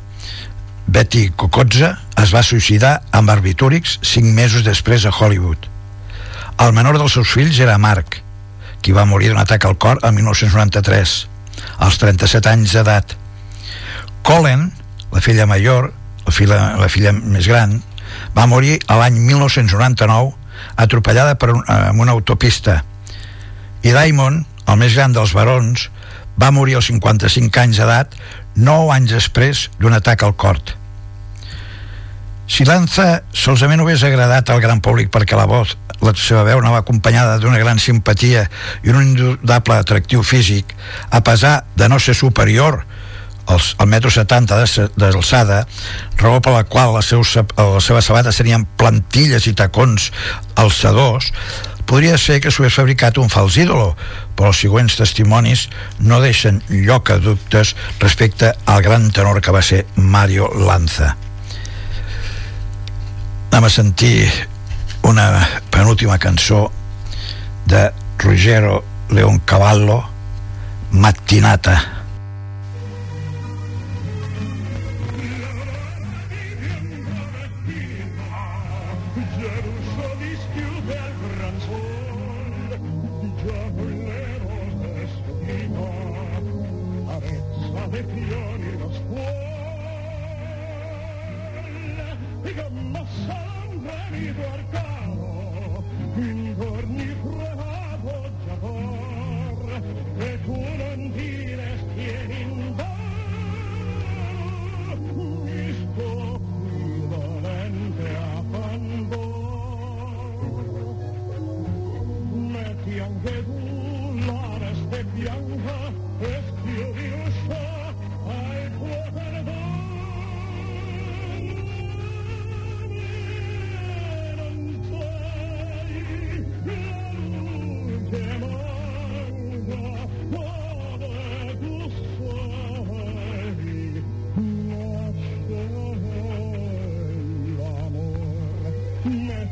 Betty 0.88 1.29
Cocotza, 1.38 1.93
es 2.17 2.34
va 2.34 2.41
suïcidar 2.41 3.03
amb 3.13 3.29
barbitúrics 3.29 3.99
cinc 4.01 4.34
mesos 4.34 4.65
després 4.65 5.05
a 5.05 5.13
Hollywood. 5.13 5.69
El 6.57 6.73
menor 6.73 6.97
dels 6.97 7.13
seus 7.13 7.29
fills 7.29 7.61
era 7.61 7.77
Marc, 7.77 8.23
qui 8.81 8.97
va 8.97 9.05
morir 9.05 9.29
d'un 9.29 9.45
atac 9.45 9.69
al 9.69 9.77
cor 9.77 10.01
el 10.01 10.17
1993, 10.17 11.19
als 11.86 12.01
37 12.01 12.49
anys 12.49 12.73
d'edat. 12.73 13.21
Colin, 14.24 14.71
la 15.11 15.21
filla 15.21 15.45
major, 15.45 15.91
la 16.26 16.32
filla, 16.32 16.59
la 16.80 16.88
filla 16.89 17.11
més 17.13 17.47
gran, 17.47 17.76
va 18.36 18.47
morir 18.47 18.78
a 18.88 18.97
l'any 19.01 19.19
1999 19.19 20.32
atropellada 20.80 21.36
per 21.36 21.51
un, 21.53 21.63
amb 21.67 21.99
una 22.01 22.15
autopista. 22.15 22.82
I 23.84 23.91
Diamond, 23.91 24.45
el 24.67 24.80
més 24.80 24.95
gran 24.95 25.11
dels 25.13 25.34
barons, 25.36 25.89
va 26.39 26.53
morir 26.55 26.78
als 26.80 26.88
55 26.89 27.59
anys 27.61 27.82
d'edat, 27.82 28.15
9 28.55 28.93
anys 28.95 29.11
després 29.17 29.67
d'un 29.82 29.93
atac 29.93 30.24
al 30.24 30.38
cor. 30.39 30.61
Si 32.47 32.65
Lanza 32.67 33.24
solament 33.32 33.82
hagués 33.84 34.03
agradat 34.03 34.49
al 34.51 34.61
gran 34.63 34.82
públic 34.84 35.11
perquè 35.11 35.36
la 35.36 35.47
voz, 35.49 35.78
la 36.03 36.11
seva 36.19 36.43
veu 36.47 36.59
anava 36.59 36.82
acompanyada 36.84 37.38
d'una 37.39 37.59
gran 37.61 37.80
simpatia 37.80 38.47
i 38.84 38.91
un 38.91 39.01
indudable 39.01 39.78
atractiu 39.78 40.24
físic, 40.24 40.74
a 41.09 41.24
pesar 41.24 41.63
de 41.76 41.88
no 41.89 41.99
ser 41.99 42.15
superior 42.15 42.84
als, 43.45 43.73
al 43.77 43.87
metro 43.87 44.11
70 44.11 44.59
d'alçada, 44.95 45.63
raó 46.19 46.39
per 46.43 46.53
la 46.55 46.63
qual 46.63 46.93
les, 46.95 47.09
seus, 47.11 47.35
les 47.35 47.87
seves 47.87 48.07
sabates 48.07 48.39
serien 48.39 48.65
plantilles 48.79 49.47
i 49.47 49.55
tacons 49.57 50.11
alçadors, 50.59 51.31
podria 51.85 52.17
ser 52.17 52.39
que 52.41 52.51
s'ho 52.51 52.63
hagués 52.63 52.77
fabricat 52.79 53.19
un 53.19 53.31
fals 53.31 53.57
ídolo, 53.59 53.93
però 54.37 54.51
els 54.53 54.61
següents 54.63 54.95
testimonis 54.97 55.67
no 55.99 56.21
deixen 56.23 56.61
lloc 56.69 57.11
a 57.11 57.19
dubtes 57.21 57.75
respecte 57.99 58.53
al 58.65 58.81
gran 58.85 59.11
tenor 59.11 59.41
que 59.41 59.53
va 59.53 59.61
ser 59.61 59.83
Mario 59.95 60.49
Lanza. 60.55 61.13
Anem 63.51 63.67
a 63.67 63.69
sentir 63.69 64.31
una 65.05 65.27
penúltima 65.69 66.17
cançó 66.17 66.71
de 67.69 67.91
Ruggero 68.17 68.83
Leoncavallo 69.11 70.01
Mattinata 70.91 72.02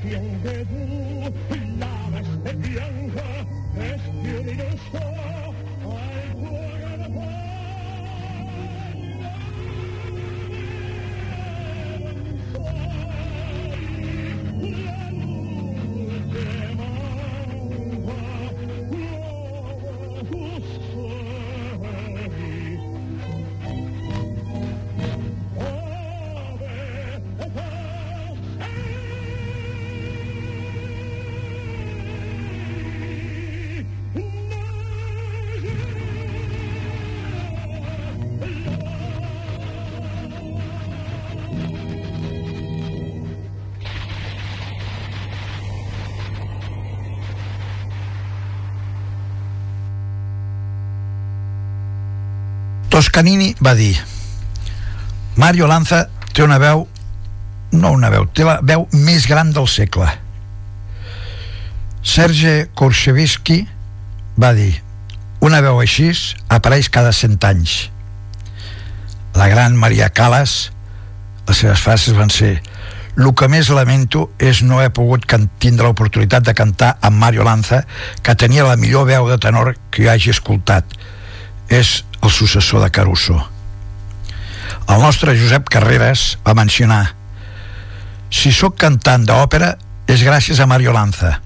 canción 0.01 0.43
de 0.43 0.63
Bú, 0.65 1.33
la 1.77 2.09
más 2.09 2.43
blanca, 2.43 3.23
es 3.75 4.23
violinosa. 4.23 5.40
Toscanini 53.01 53.55
va 53.65 53.71
dir 53.73 53.95
Mario 55.33 55.65
Lanza 55.65 56.03
té 56.37 56.43
una 56.45 56.59
veu 56.61 56.83
no 57.73 57.89
una 57.95 58.11
veu, 58.13 58.27
té 58.29 58.45
la 58.45 58.59
veu 58.61 58.83
més 58.93 59.25
gran 59.25 59.49
del 59.55 59.65
segle. 59.65 60.05
Serge 62.05 62.67
Korshevsky 62.77 63.57
va 64.37 64.51
dir 64.53 64.75
una 65.41 65.63
veu 65.65 65.79
així 65.81 66.11
apareix 66.53 66.91
cada 66.93 67.09
cent 67.09 67.39
anys. 67.49 67.89
La 69.33 69.49
gran 69.49 69.73
Maria 69.81 70.11
Calas 70.13 70.69
les 71.47 71.57
seves 71.57 71.81
frases 71.81 72.13
van 72.13 72.29
ser 72.29 72.59
el 73.17 73.31
que 73.33 73.49
més 73.49 73.73
lamento 73.73 74.27
és 74.37 74.61
no 74.61 74.77
haver 74.77 74.93
pogut 74.93 75.25
tindre 75.57 75.89
l'oportunitat 75.89 76.45
de 76.45 76.53
cantar 76.53 76.93
amb 77.01 77.17
Mario 77.17 77.49
Lanza 77.49 77.81
que 78.21 78.37
tenia 78.37 78.69
la 78.69 78.77
millor 78.77 79.09
veu 79.09 79.33
de 79.33 79.41
tenor 79.41 79.73
que 79.89 80.05
jo 80.05 80.13
hagi 80.13 80.37
escoltat. 80.37 80.85
És 81.65 82.03
el 82.21 82.29
successor 82.29 82.83
de 82.83 82.91
Caruso. 82.91 83.49
El 84.87 85.01
nostre 85.01 85.37
Josep 85.39 85.69
Carreras 85.69 86.37
va 86.47 86.53
mencionar 86.53 87.15
si 88.31 88.51
sóc 88.55 88.77
cantant 88.79 89.25
d'òpera 89.27 89.75
és 90.07 90.23
gràcies 90.23 90.59
a 90.59 90.67
Mario 90.67 90.93
Lanza. 90.95 91.37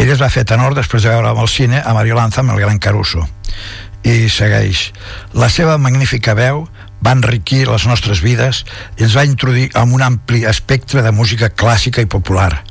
Ell 0.00 0.08
es 0.08 0.20
va 0.20 0.30
fer 0.32 0.46
tenor 0.48 0.74
després 0.74 1.04
de 1.04 1.12
veure 1.12 1.34
al 1.34 1.48
cine 1.48 1.82
a 1.84 1.92
Mario 1.96 2.16
Lanza 2.16 2.40
amb 2.40 2.54
el 2.54 2.60
gran 2.62 2.78
Caruso. 2.80 3.26
I 4.02 4.30
segueix. 4.32 4.90
La 5.36 5.50
seva 5.52 5.76
magnífica 5.76 6.32
veu 6.34 6.64
va 7.04 7.12
enriquir 7.16 7.66
les 7.68 7.84
nostres 7.88 8.22
vides 8.24 8.64
i 8.96 9.04
ens 9.04 9.16
va 9.16 9.26
introduir 9.28 9.68
en 9.76 9.92
un 9.92 10.04
ampli 10.04 10.46
espectre 10.48 11.04
de 11.04 11.12
música 11.12 11.50
clàssica 11.52 12.00
i 12.00 12.08
popular. 12.08 12.64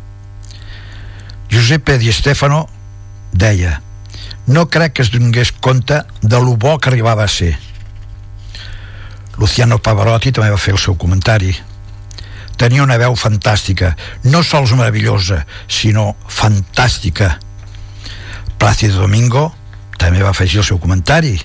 Giuseppe 1.49 1.97
Di 2.01 2.11
Stefano 2.13 2.65
deia 3.33 3.79
no 4.49 4.65
crec 4.67 4.97
que 4.97 5.05
es 5.05 5.11
donés 5.13 5.51
compte 5.53 6.01
de 6.21 6.39
lo 6.41 6.57
bo 6.57 6.77
que 6.77 6.89
arribava 6.89 7.23
a 7.23 7.31
ser. 7.31 7.57
Luciano 9.37 9.77
Pavarotti 9.79 10.33
també 10.35 10.49
va 10.51 10.59
fer 10.59 10.73
el 10.75 10.81
seu 10.81 10.97
comentari. 10.99 11.53
Tenia 12.59 12.83
una 12.83 12.97
veu 12.99 13.15
fantàstica, 13.15 13.93
no 14.25 14.43
sols 14.43 14.73
meravellosa, 14.75 15.45
sinó 15.69 16.17
fantàstica. 16.27 17.37
Plácido 18.59 19.05
Domingo 19.05 19.53
també 19.97 20.19
va 20.25 20.33
afegir 20.35 20.59
el 20.59 20.67
seu 20.67 20.81
comentari 20.83 21.37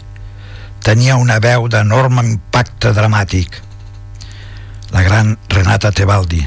tenia 0.84 1.16
una 1.16 1.38
veu 1.40 1.64
d'enorme 1.72 2.22
impacte 2.28 2.92
dramàtic. 2.92 3.56
La 4.92 5.02
gran 5.02 5.38
Renata 5.48 5.90
Tebaldi. 5.90 6.44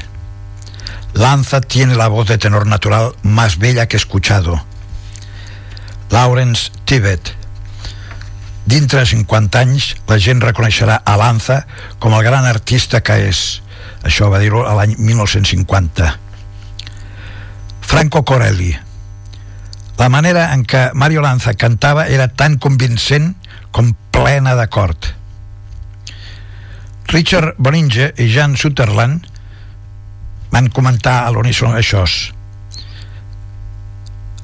Lanza 1.18 1.60
tiene 1.60 1.96
la 1.96 2.06
voz 2.06 2.28
de 2.28 2.38
tenor 2.38 2.66
natural 2.66 3.16
más 3.22 3.58
bella 3.58 3.88
que 3.88 3.96
escuchado. 3.96 4.62
Lawrence 6.10 6.70
Tibet. 6.84 7.34
Dintre 8.68 9.00
de 9.00 9.06
50 9.06 9.60
anys, 9.60 9.94
la 10.08 10.18
gent 10.20 10.42
reconeixerà 10.44 11.00
a 11.04 11.16
Lanza 11.16 11.62
com 11.98 12.12
el 12.12 12.24
gran 12.26 12.44
artista 12.44 13.00
que 13.00 13.16
és. 13.30 13.62
Això 14.04 14.28
va 14.28 14.40
dir-ho 14.42 14.60
l'any 14.64 14.94
1950. 14.98 16.10
Franco 17.80 18.24
Corelli. 18.28 18.74
La 19.98 20.10
manera 20.12 20.50
en 20.54 20.66
què 20.68 20.90
Mario 20.94 21.24
Lanza 21.24 21.56
cantava 21.58 22.06
era 22.06 22.28
tan 22.28 22.58
convincent 22.60 23.32
com 23.72 23.94
plena 24.12 24.54
d'acord. 24.54 25.14
Richard 27.08 27.56
Boninge 27.56 28.12
i 28.20 28.28
Jan 28.28 28.56
Sutherland 28.60 29.24
van 30.52 30.68
comentar 30.68 31.22
a 31.24 31.32
l'uníson 31.32 31.72
això. 31.76 32.04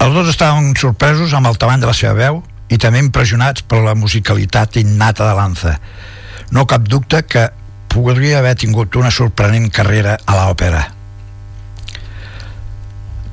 Els 0.04 0.12
dos 0.12 0.28
estaven 0.28 0.74
sorpresos 0.76 1.32
amb 1.32 1.48
el 1.48 1.56
tamany 1.56 1.80
de 1.80 1.88
la 1.88 1.94
seva 1.96 2.12
veu 2.18 2.42
i 2.68 2.76
també 2.76 3.00
impressionats 3.00 3.64
per 3.64 3.78
la 3.80 3.94
musicalitat 3.96 4.76
innata 4.76 5.24
de 5.24 5.36
Lanza. 5.38 5.78
No 6.52 6.66
cap 6.68 6.84
dubte 6.84 7.22
que 7.24 7.46
podria 7.88 8.42
haver 8.42 8.52
tingut 8.60 8.98
una 9.00 9.12
sorprenent 9.14 9.70
carrera 9.72 10.18
a 10.26 10.34
l'òpera. 10.36 10.82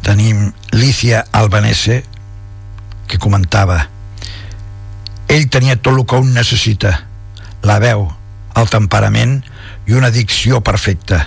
Tenim 0.08 0.48
Lícia 0.72 1.26
Albanese 1.36 2.06
que 3.12 3.20
comentava 3.20 3.82
ell 5.28 5.50
tenia 5.52 5.76
tot 5.76 5.96
el 5.98 6.06
que 6.08 6.24
un 6.24 6.32
necessita, 6.36 6.94
la 7.68 7.78
veu, 7.84 8.08
el 8.56 8.72
temperament 8.72 9.38
i 9.88 10.00
una 10.00 10.10
dicció 10.12 10.64
perfecta. 10.64 11.26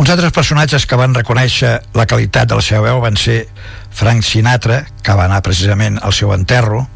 Uns 0.00 0.10
altres 0.10 0.32
personatges 0.32 0.86
que 0.86 0.96
van 0.98 1.14
reconèixer 1.14 1.76
la 1.98 2.06
qualitat 2.10 2.48
de 2.48 2.56
la 2.58 2.64
seva 2.64 2.86
veu 2.88 3.02
van 3.02 3.18
ser 3.20 3.44
Frank 3.90 4.24
Sinatra, 4.24 4.84
que 5.02 5.14
va 5.16 5.26
anar 5.26 5.42
precisament 5.44 5.98
al 6.02 6.14
seu 6.16 6.32
enterro, 6.34 6.86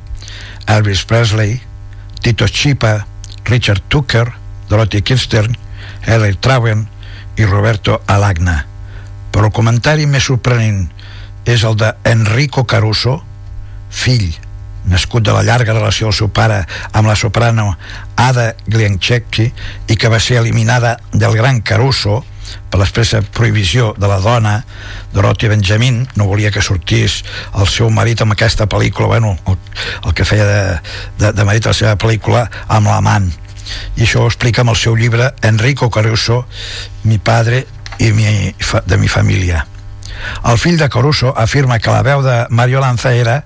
Elvis 0.66 1.04
Presley, 1.04 1.58
Tito 2.22 2.48
Chipa, 2.48 3.06
Richard 3.44 3.82
Tucker, 3.88 4.32
Dorothy 4.68 5.02
Kirstern, 5.02 5.58
Ellie 6.06 6.38
Traven 6.40 6.86
i 7.36 7.44
Roberto 7.44 8.00
Alagna. 8.06 8.64
Però 9.34 9.50
el 9.50 9.56
comentari 9.56 10.06
més 10.06 10.30
sorprenent 10.30 10.86
és 11.44 11.64
el 11.66 11.76
de 11.76 11.92
Enrico 12.08 12.64
Caruso, 12.64 13.18
fill 13.90 14.32
nascut 14.84 15.24
de 15.24 15.32
la 15.32 15.42
llarga 15.42 15.72
relació 15.72 16.08
del 16.08 16.16
seu 16.16 16.28
pare 16.28 16.60
amb 16.92 17.08
la 17.08 17.16
soprano 17.16 17.70
Ada 18.20 18.52
Glianchecki 18.68 19.46
i 19.88 19.96
que 19.96 20.10
va 20.12 20.20
ser 20.20 20.38
eliminada 20.42 20.98
del 21.12 21.36
Gran 21.36 21.62
Caruso 21.62 22.22
per 22.70 22.80
l'expressa 22.80 23.22
prohibició 23.22 23.92
de 23.98 24.08
la 24.10 24.18
dona 24.22 24.56
Dorothy 25.12 25.48
Benjamin 25.52 26.02
no 26.16 26.26
volia 26.30 26.50
que 26.50 26.62
sortís 26.62 27.22
el 27.58 27.68
seu 27.70 27.90
marit 27.90 28.22
amb 28.22 28.34
aquesta 28.34 28.66
pel·lícula 28.70 29.06
bueno, 29.14 29.36
el, 29.46 29.58
el 30.04 30.14
que 30.14 30.26
feia 30.26 30.46
de, 30.48 30.60
de, 31.18 31.32
de 31.32 31.44
marit 31.46 31.66
a 31.66 31.74
la 31.74 31.80
seva 31.80 31.96
pel·lícula 32.00 32.48
amb 32.68 32.90
l'amant 32.90 33.30
i 33.96 34.04
això 34.04 34.24
ho 34.24 34.28
explica 34.30 34.62
amb 34.62 34.74
el 34.74 34.80
seu 34.80 34.96
llibre 34.96 35.32
Enrico 35.42 35.90
Caruso 35.90 36.44
mi 37.04 37.18
padre 37.18 37.64
i 37.98 38.10
mi, 38.12 38.26
de 38.86 38.96
mi 38.98 39.08
família. 39.08 39.64
El 40.50 40.58
fill 40.58 40.78
de 40.78 40.88
Caruso 40.90 41.32
afirma 41.36 41.78
que 41.78 41.92
la 41.92 42.02
veu 42.02 42.22
de 42.24 42.44
Mario 42.50 42.80
Lanza 42.80 43.14
era 43.14 43.44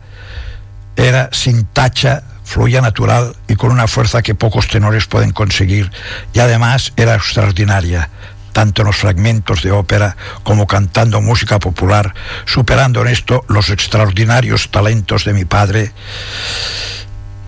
era 0.97 1.29
sin 1.33 1.65
tacha, 1.65 2.23
fluía 2.45 2.81
natural 2.81 3.37
y 3.47 3.55
con 3.55 3.71
una 3.71 3.87
fuerza 3.87 4.23
que 4.23 4.35
pocos 4.35 4.67
tenores 4.67 5.07
pueden 5.07 5.31
conseguir 5.31 5.93
y 6.33 6.41
además 6.41 6.93
era 6.97 7.15
extraordinaria 7.15 8.11
tanto 8.59 8.83
en 8.83 8.87
los 8.87 8.97
fragmentos 8.97 9.63
de 9.63 9.71
ópera 9.71 10.17
como 10.43 10.67
cantando 10.67 11.21
música 11.21 11.61
popular, 11.61 12.13
superando 12.45 13.03
en 13.03 13.07
esto 13.07 13.45
los 13.47 13.71
extraordinarios 13.71 14.73
talentos 14.73 15.25
de 15.25 15.33
mi 15.33 15.45
padre. 15.45 15.93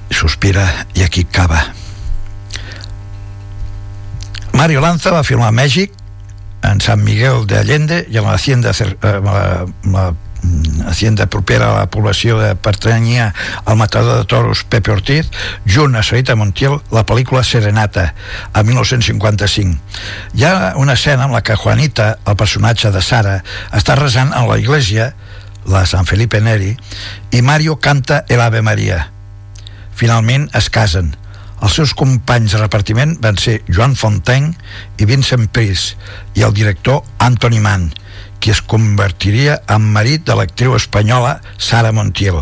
Suspira 0.08 0.86
y 0.94 1.02
aquí 1.02 1.26
acaba. 1.28 1.74
Mario 4.52 4.80
Lanza 4.80 5.10
va 5.10 5.24
firmar 5.24 5.52
a 5.52 6.70
en 6.70 6.80
Sant 6.80 7.02
Miguel 7.02 7.44
de 7.44 7.58
Allende 7.58 8.06
i 8.08 8.16
a 8.16 8.22
la 8.22 8.34
hacienda, 8.34 8.70
eh, 8.70 9.66
hacienda 10.86 11.26
propera 11.26 11.70
a 11.70 11.78
la 11.78 11.90
població 11.90 12.38
de 12.40 12.54
pertanyia 12.56 13.34
al 13.64 13.76
matador 13.76 14.18
de 14.18 14.24
toros 14.24 14.64
Pepe 14.64 14.92
Ortiz 14.92 15.28
junt 15.66 15.96
a 15.96 16.02
Sarita 16.02 16.36
Montiel 16.36 16.78
la 16.90 17.04
pel·lícula 17.06 17.44
Serenata 17.44 18.14
a 18.52 18.62
1955 18.64 19.76
hi 20.34 20.46
ha 20.48 20.74
una 20.80 20.96
escena 20.96 21.28
en 21.28 21.36
la 21.36 21.42
que 21.42 21.56
Juanita 21.56 22.16
el 22.24 22.36
personatge 22.40 22.90
de 22.90 23.02
Sara 23.04 23.42
està 23.76 23.98
resant 24.00 24.32
en 24.32 24.48
la 24.48 24.58
iglesia 24.58 25.12
la 25.66 25.86
San 25.86 26.06
Felipe 26.06 26.40
Neri 26.40 26.76
i 27.30 27.42
Mario 27.42 27.78
canta 27.78 28.24
El 28.28 28.40
Ave 28.40 28.62
Maria. 28.62 29.10
Finalment 29.94 30.48
es 30.56 30.70
casen. 30.72 31.14
Els 31.60 31.76
seus 31.76 31.92
companys 31.94 32.54
de 32.54 32.60
repartiment 32.62 33.18
van 33.20 33.36
ser 33.36 33.60
Joan 33.68 33.94
Fontaine 33.96 34.54
i 34.96 35.08
Vincent 35.08 35.50
Price 35.52 35.96
i 36.34 36.46
el 36.46 36.54
director 36.56 37.02
Anthony 37.20 37.60
Mann 37.60 37.90
qui 38.40 38.50
es 38.50 38.62
convertiria 38.62 39.60
en 39.68 39.84
marit 39.94 40.24
de 40.26 40.34
l'actriu 40.36 40.74
espanyola 40.76 41.38
Sara 41.58 41.92
Montiel. 41.92 42.40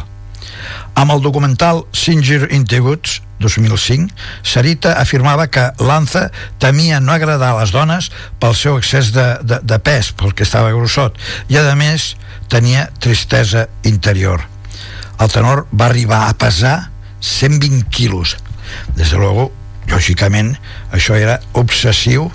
Amb 0.99 1.15
el 1.15 1.23
documental 1.23 1.85
Singer 1.93 2.49
in 2.51 2.65
the 2.67 2.81
Woods, 2.81 3.21
2005, 3.39 4.11
Sarita 4.43 4.95
afirmava 4.99 5.47
que 5.47 5.71
Lanza 5.79 6.31
temia 6.59 6.99
no 7.01 7.13
agradar 7.13 7.53
a 7.55 7.61
les 7.61 7.71
dones 7.71 8.11
pel 8.43 8.57
seu 8.59 8.79
excés 8.79 9.13
de, 9.15 9.27
de, 9.43 9.61
de 9.63 9.79
pes, 9.79 10.11
pel 10.11 10.35
que 10.35 10.43
estava 10.47 10.75
grossot, 10.75 11.19
i 11.47 11.59
a 11.59 11.75
més 11.79 12.17
tenia 12.51 12.89
tristesa 12.99 13.69
interior. 13.87 14.43
El 15.19 15.31
tenor 15.31 15.67
va 15.71 15.87
arribar 15.87 16.27
a 16.27 16.35
pesar 16.39 16.91
120 17.21 17.87
quilos. 17.91 18.37
Des 18.95 19.11
de 19.11 19.19
luego, 19.19 19.51
lògicament, 19.89 20.57
això 20.95 21.17
era 21.19 21.39
obsessiu 21.55 22.29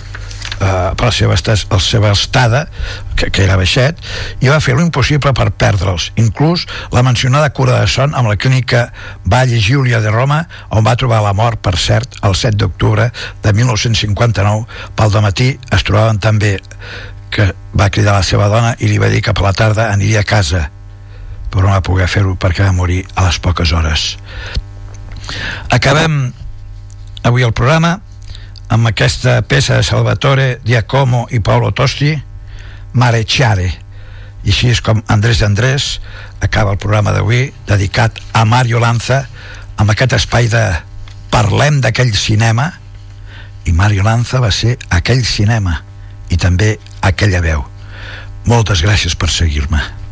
eh, 0.64 0.91
per 0.97 1.09
la 1.09 1.14
seva, 1.16 1.36
estada, 1.38 1.59
la 1.70 1.80
seva 1.84 2.11
estada 2.16 2.64
que, 3.16 3.30
que 3.30 3.43
era 3.43 3.57
baixet 3.59 3.99
i 4.41 4.51
va 4.51 4.61
fer 4.64 4.78
l'impossible 4.78 5.34
per 5.36 5.49
perdre'ls. 5.51 6.11
Inclús 6.22 6.66
la 6.95 7.03
mencionada 7.05 7.51
cura 7.55 7.80
de 7.82 7.89
son 7.91 8.16
amb 8.16 8.32
la 8.32 8.38
clínica 8.39 8.86
Valle 9.26 9.59
Giulia 9.59 10.01
de 10.03 10.14
Roma 10.14 10.43
on 10.72 10.86
va 10.88 10.95
trobar 10.99 11.22
la 11.26 11.34
mort, 11.38 11.61
per 11.64 11.76
cert 11.78 12.20
el 12.24 12.36
7 12.36 12.57
d'octubre 12.64 13.09
de 13.43 13.53
1959 13.53 14.66
pel 14.95 15.20
matí 15.24 15.53
es 15.72 15.84
trobaven 15.84 16.20
també 16.20 16.57
que 17.34 17.49
va 17.74 17.89
cridar 17.89 18.16
la 18.20 18.26
seva 18.26 18.47
dona 18.49 18.76
i 18.80 18.89
li 18.89 19.01
va 19.01 19.09
dir 19.09 19.22
que 19.26 19.34
per 19.34 19.45
la 19.45 19.53
tarda 19.57 19.89
aniria 19.91 20.22
a 20.22 20.30
casa 20.30 20.68
però 21.53 21.68
no 21.68 21.74
va 21.76 21.84
poder 21.86 22.07
fer-ho 22.09 22.34
perquè 22.39 22.66
va 22.66 22.74
morir 22.74 23.03
a 23.14 23.28
les 23.28 23.38
poques 23.38 23.72
hores. 23.78 24.16
Acabem 25.70 26.34
avui 27.24 27.45
el 27.45 27.53
programa 27.53 27.99
amb 28.74 28.89
aquesta 28.89 29.43
peça 29.45 29.76
de 29.78 29.84
Salvatore 29.86 30.59
Giacomo 30.65 31.28
i 31.30 31.39
Paolo 31.45 31.69
Tosti 31.78 32.09
Marecciare 32.97 33.67
i 33.69 34.49
així 34.49 34.71
és 34.74 34.82
com 34.82 35.03
Andrés 35.13 35.43
Andrés 35.45 35.99
acaba 36.41 36.74
el 36.74 36.82
programa 36.82 37.13
d'avui 37.13 37.51
dedicat 37.69 38.17
a 38.34 38.41
Mario 38.49 38.82
Lanza 38.82 39.28
amb 39.78 39.93
aquest 39.93 40.17
espai 40.17 40.49
de 40.49 40.63
parlem 41.30 41.84
d'aquell 41.86 42.15
cinema 42.17 42.71
i 43.69 43.78
Mario 43.78 44.03
Lanza 44.09 44.41
va 44.41 44.49
ser 44.51 44.80
aquell 44.89 45.21
cinema 45.21 45.78
i 46.34 46.38
també 46.41 46.74
aquella 47.05 47.43
veu. 47.45 47.61
Moltes 48.49 48.82
gràcies 48.82 49.13
per 49.15 49.30
seguir-me 49.30 50.03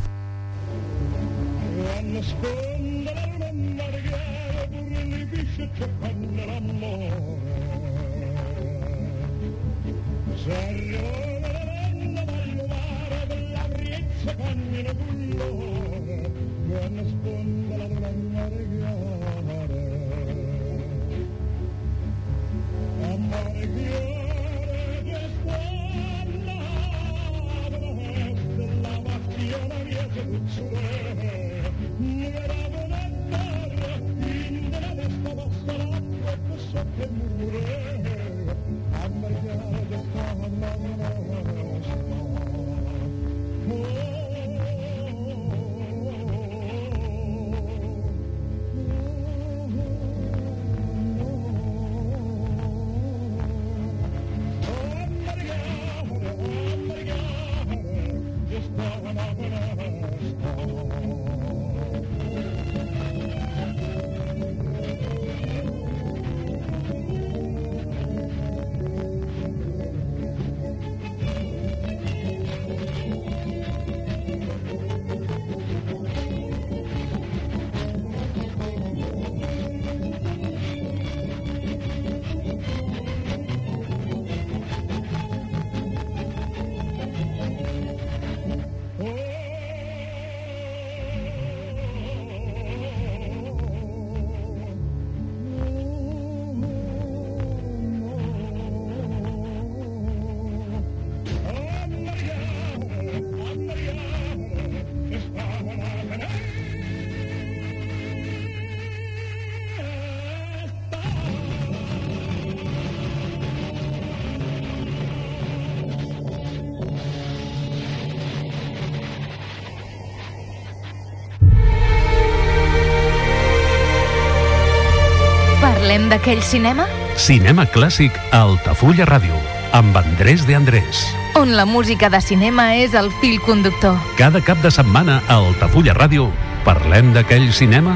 d'aquell 126.11 126.41
cinema? 126.43 126.85
Cinema 127.15 127.63
clàssic 127.71 128.15
a 128.35 128.43
Altafulla 128.43 129.05
Ràdio, 129.07 129.37
amb 129.71 129.95
Andrés 129.95 130.43
de 130.47 130.57
Andrés. 130.57 131.05
On 131.39 131.53
la 131.55 131.63
música 131.65 132.09
de 132.11 132.19
cinema 132.19 132.73
és 132.75 132.95
el 132.99 133.07
fil 133.21 133.39
conductor. 133.45 133.95
Cada 134.19 134.41
cap 134.43 134.59
de 134.59 134.71
setmana 134.75 135.21
a 135.29 135.39
Altafulla 135.39 135.95
Ràdio, 135.95 136.27
parlem 136.67 137.13
d'aquell 137.15 137.47
cinema? 137.55 137.95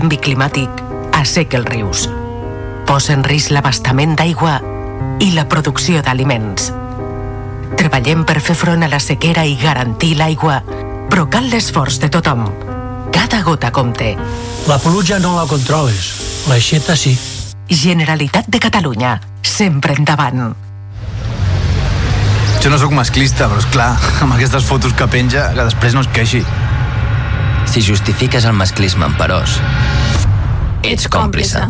Canvi 0.00 0.16
climàtic 0.16 0.78
asseca 1.12 1.58
els 1.58 1.66
rius, 1.68 2.06
posa 2.88 3.12
en 3.12 3.20
risc 3.20 3.50
l'abastament 3.52 4.14
d'aigua 4.16 4.54
i 5.20 5.26
la 5.34 5.42
producció 5.44 6.00
d'aliments. 6.00 6.70
Treballem 7.76 8.22
per 8.24 8.38
fer 8.40 8.56
front 8.56 8.80
a 8.80 8.88
la 8.88 9.00
sequera 9.04 9.44
i 9.44 9.58
garantir 9.60 10.14
l'aigua, 10.16 10.62
però 11.12 11.26
cal 11.28 11.50
l'esforç 11.52 12.00
de 12.00 12.08
tothom. 12.16 12.46
Cada 13.12 13.42
gota 13.44 13.68
compte. 13.76 14.14
La 14.70 14.80
pluja 14.80 15.20
no 15.20 15.34
la 15.36 15.44
controles, 15.44 16.08
l'aixeta 16.48 16.96
sí. 16.96 17.12
Generalitat 17.68 18.48
de 18.48 18.56
Catalunya, 18.56 19.18
sempre 19.44 20.00
endavant. 20.00 20.54
Jo 22.64 22.72
no 22.72 22.80
sóc 22.80 22.96
masclista, 22.96 23.52
però 23.52 23.60
és 23.60 23.68
clar, 23.68 23.92
amb 24.24 24.40
aquestes 24.40 24.64
fotos 24.64 24.96
que 24.96 25.12
penja, 25.12 25.50
que 25.52 25.68
després 25.68 25.92
no 25.92 26.08
es 26.08 26.12
queixi. 26.16 26.40
Si 27.70 27.82
justifiques 27.82 28.44
el 28.44 28.52
masclisme 28.52 29.06
en 29.06 29.12
perós, 29.14 29.60
ets 30.82 31.06
còmplice. 31.06 31.60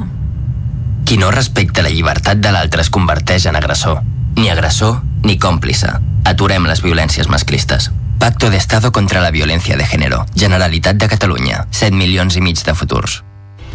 Qui 1.04 1.18
no 1.20 1.28
respecta 1.30 1.82
la 1.84 1.90
llibertat 1.92 2.40
de 2.40 2.52
l'altre 2.54 2.80
es 2.80 2.88
converteix 2.88 3.44
en 3.50 3.58
agressor. 3.58 3.98
Ni 4.38 4.48
agressor 4.48 5.02
ni 5.28 5.36
còmplice. 5.36 5.90
Aturem 6.24 6.64
les 6.64 6.80
violències 6.80 7.28
masclistes. 7.28 7.90
Pacto 8.18 8.48
de 8.48 8.56
Estado 8.56 8.92
contra 8.92 9.20
la 9.20 9.30
Violència 9.30 9.76
de 9.76 9.84
Género. 9.84 10.24
Generalitat 10.34 10.96
de 10.96 11.08
Catalunya. 11.08 11.66
7 11.70 11.92
milions 11.92 12.36
i 12.36 12.40
mig 12.40 12.64
de 12.64 12.74
futurs. 12.74 13.20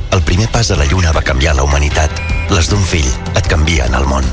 El 0.09 0.23
primer 0.25 0.49
pas 0.49 0.71
a 0.71 0.79
la 0.81 0.89
Lluna 0.89 1.13
va 1.13 1.21
canviar 1.21 1.53
la 1.53 1.67
humanitat. 1.67 2.09
Les 2.49 2.71
d'un 2.73 2.81
fill 2.81 3.11
et 3.35 3.45
canvien 3.45 3.93
el 3.93 4.09
món. 4.09 4.25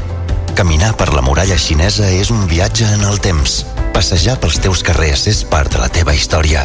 Caminar 0.57 0.95
per 0.97 1.11
la 1.13 1.21
muralla 1.21 1.61
xinesa 1.61 2.09
és 2.09 2.33
un 2.33 2.49
viatge 2.49 2.89
en 2.89 3.05
el 3.05 3.21
temps. 3.21 3.67
Passejar 3.93 4.39
pels 4.41 4.63
teus 4.65 4.81
carrers 4.81 5.27
és 5.29 5.45
part 5.45 5.69
de 5.77 5.85
la 5.85 5.93
teva 5.93 6.17
història. 6.17 6.65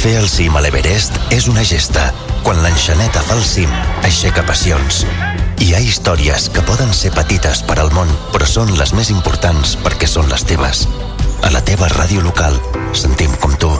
Fer 0.00 0.14
el 0.16 0.30
cim 0.32 0.54
a 0.56 0.62
l'Everest 0.64 1.18
és 1.28 1.44
una 1.50 1.60
gesta. 1.60 2.06
Quan 2.40 2.62
l'enxaneta 2.64 3.20
fa 3.20 3.34
el 3.36 3.42
cim, 3.44 3.68
aixeca 4.00 4.40
passions. 4.48 5.02
Hi 5.60 5.74
ha 5.76 5.80
històries 5.84 6.46
que 6.54 6.62
poden 6.64 6.94
ser 6.96 7.10
petites 7.12 7.60
per 7.68 7.76
al 7.82 7.92
món, 7.92 8.08
però 8.32 8.48
són 8.48 8.72
les 8.78 8.94
més 8.96 9.10
importants 9.12 9.74
perquè 9.84 10.08
són 10.08 10.32
les 10.32 10.46
teves. 10.48 10.86
A 11.44 11.52
la 11.52 11.60
teva 11.68 11.90
ràdio 11.92 12.24
local, 12.24 12.56
sentim 12.96 13.34
com 13.44 13.52
tu. 13.60 13.74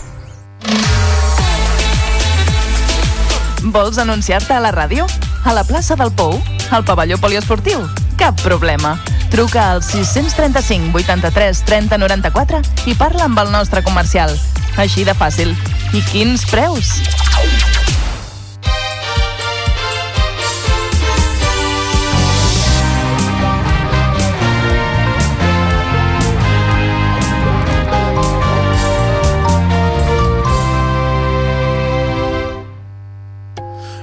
Vols 3.73 3.97
anunciar-te 4.05 4.53
a 4.53 4.61
la 4.61 4.75
ràdio? 4.77 5.09
A 5.49 5.57
la 5.57 5.64
plaça 5.64 5.97
del 5.97 6.12
Pou? 6.12 6.37
Al 6.68 6.85
pavelló 6.85 7.16
poliesportiu? 7.16 7.89
Cap 8.21 8.37
problema. 8.45 8.99
Truca 9.31 9.70
al 9.70 9.83
635 9.83 10.99
83 10.99 11.62
30 11.64 11.99
94 11.99 12.61
i 12.91 12.97
parla 12.99 13.28
amb 13.31 13.39
el 13.39 13.53
nostre 13.55 13.83
comercial. 13.87 14.35
Així 14.76 15.07
de 15.07 15.14
fàcil. 15.14 15.55
I 15.95 16.03
quins 16.11 16.45
preus? 16.51 16.99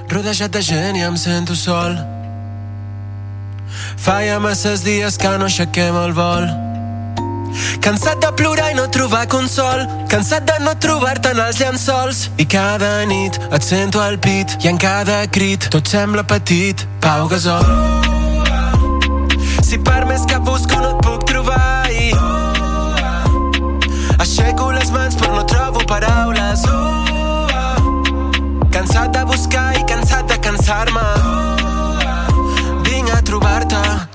Rodejat 0.08 0.56
de 0.56 0.62
gent 0.64 0.96
i 0.96 1.04
em 1.04 1.20
sento 1.20 1.54
sol 1.54 2.17
Fa 3.98 4.22
ja 4.22 4.38
masses 4.38 4.84
dies 4.86 5.18
que 5.18 5.30
no 5.38 5.46
aixequem 5.50 5.96
el 5.98 6.12
vol. 6.14 6.46
Cansat 7.82 8.20
de 8.22 8.30
plorar 8.38 8.70
i 8.70 8.76
no 8.78 8.86
trobar 8.94 9.24
consol. 9.30 9.82
Cansat 10.12 10.46
de 10.46 10.58
no 10.62 10.74
trobar-te 10.78 11.32
en 11.34 11.40
els 11.42 11.58
llençols. 11.58 12.28
I 12.38 12.46
cada 12.46 12.92
nit 13.10 13.38
et 13.50 13.64
sento 13.64 14.00
al 14.02 14.18
pit 14.22 14.54
I 14.62 14.70
en 14.70 14.78
cada 14.78 15.24
crit 15.26 15.68
tot 15.74 15.90
sembla 15.90 16.22
petit. 16.22 16.86
Pau 17.02 17.26
Gasol. 17.32 17.66
Si 19.66 19.78
per 19.84 20.04
més 20.06 20.24
que 20.28 20.38
busco 20.46 20.78
no 20.78 20.94
et 20.94 21.02
puc 21.04 21.26
trobar 21.28 21.90
i 21.90 22.12
Aixeco 24.18 24.70
les 24.72 24.94
mans 24.94 25.18
però 25.18 25.34
no 25.34 25.44
trobo 25.44 25.84
paraules. 25.90 26.64
Cansat 28.70 29.12
de 29.18 29.26
buscar 29.26 29.68
i 29.76 29.84
cansat 29.90 30.30
de 30.30 30.40
cansar-me 30.46 31.47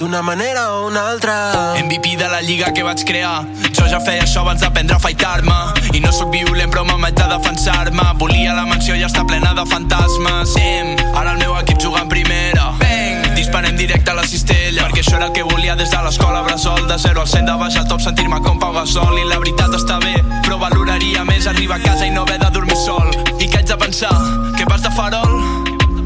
d'una 0.04 0.22
manera 0.22 0.74
o 0.74 0.88
una 0.88 1.08
altra. 1.08 1.76
MVP 1.82 2.18
de 2.18 2.28
la 2.28 2.42
lliga 2.42 2.74
que 2.74 2.84
vaig 2.84 3.06
crear. 3.06 3.46
Jo 3.72 3.86
ja 3.88 4.02
feia 4.04 4.26
això 4.26 4.42
abans 4.42 4.60
d'aprendre 4.60 4.98
a 4.98 5.00
fightar-me. 5.00 5.56
I 5.96 6.02
no 6.04 6.12
sóc 6.12 6.30
violent 6.34 6.74
però 6.74 6.84
m'haig 6.84 7.16
de 7.16 7.28
defensar-me. 7.32 8.04
Volia 8.20 8.54
la 8.58 8.66
mansió 8.68 8.98
i 9.00 9.06
està 9.08 9.24
plena 9.26 9.54
de 9.56 9.64
fantasmes. 9.70 10.52
Sim, 10.58 10.92
ara 11.16 11.32
el 11.32 11.40
meu 11.40 11.56
equip 11.62 11.80
juga 11.80 12.02
en 12.02 12.12
primera. 12.12 12.74
Bang, 12.84 13.32
disparem 13.38 13.80
directe 13.80 14.12
a 14.12 14.20
la 14.20 14.28
cistella. 14.28 14.90
Perquè 14.90 15.06
això 15.06 15.16
era 15.16 15.32
el 15.32 15.34
que 15.40 15.48
volia 15.48 15.80
des 15.80 15.96
de 15.96 16.04
l'escola 16.04 16.44
Bressol. 16.44 16.84
De 16.92 17.00
0 17.00 17.24
al 17.24 17.28
100 17.38 17.48
de 17.48 17.58
baix 17.64 17.80
al 17.80 17.88
top 17.88 18.04
sentir-me 18.04 18.44
com 18.44 18.60
Pau 18.60 18.76
Gasol. 18.76 19.16
I 19.24 19.28
la 19.32 19.40
veritat 19.40 19.80
està 19.80 20.02
bé, 20.04 20.18
però 20.44 20.60
valoraria 20.60 21.24
més 21.24 21.48
arribar 21.48 21.80
a 21.80 21.88
casa 21.88 22.06
i 22.06 22.12
no 22.12 22.28
haver 22.28 22.42
de 22.44 22.52
dormir 22.52 22.76
sol. 22.76 23.08
I 23.40 23.48
que 23.48 23.62
haig 23.64 23.68
de 23.72 23.80
pensar? 23.88 24.16
Que 24.58 24.68
vas 24.68 24.84
de 24.84 24.92
farol 24.92 25.53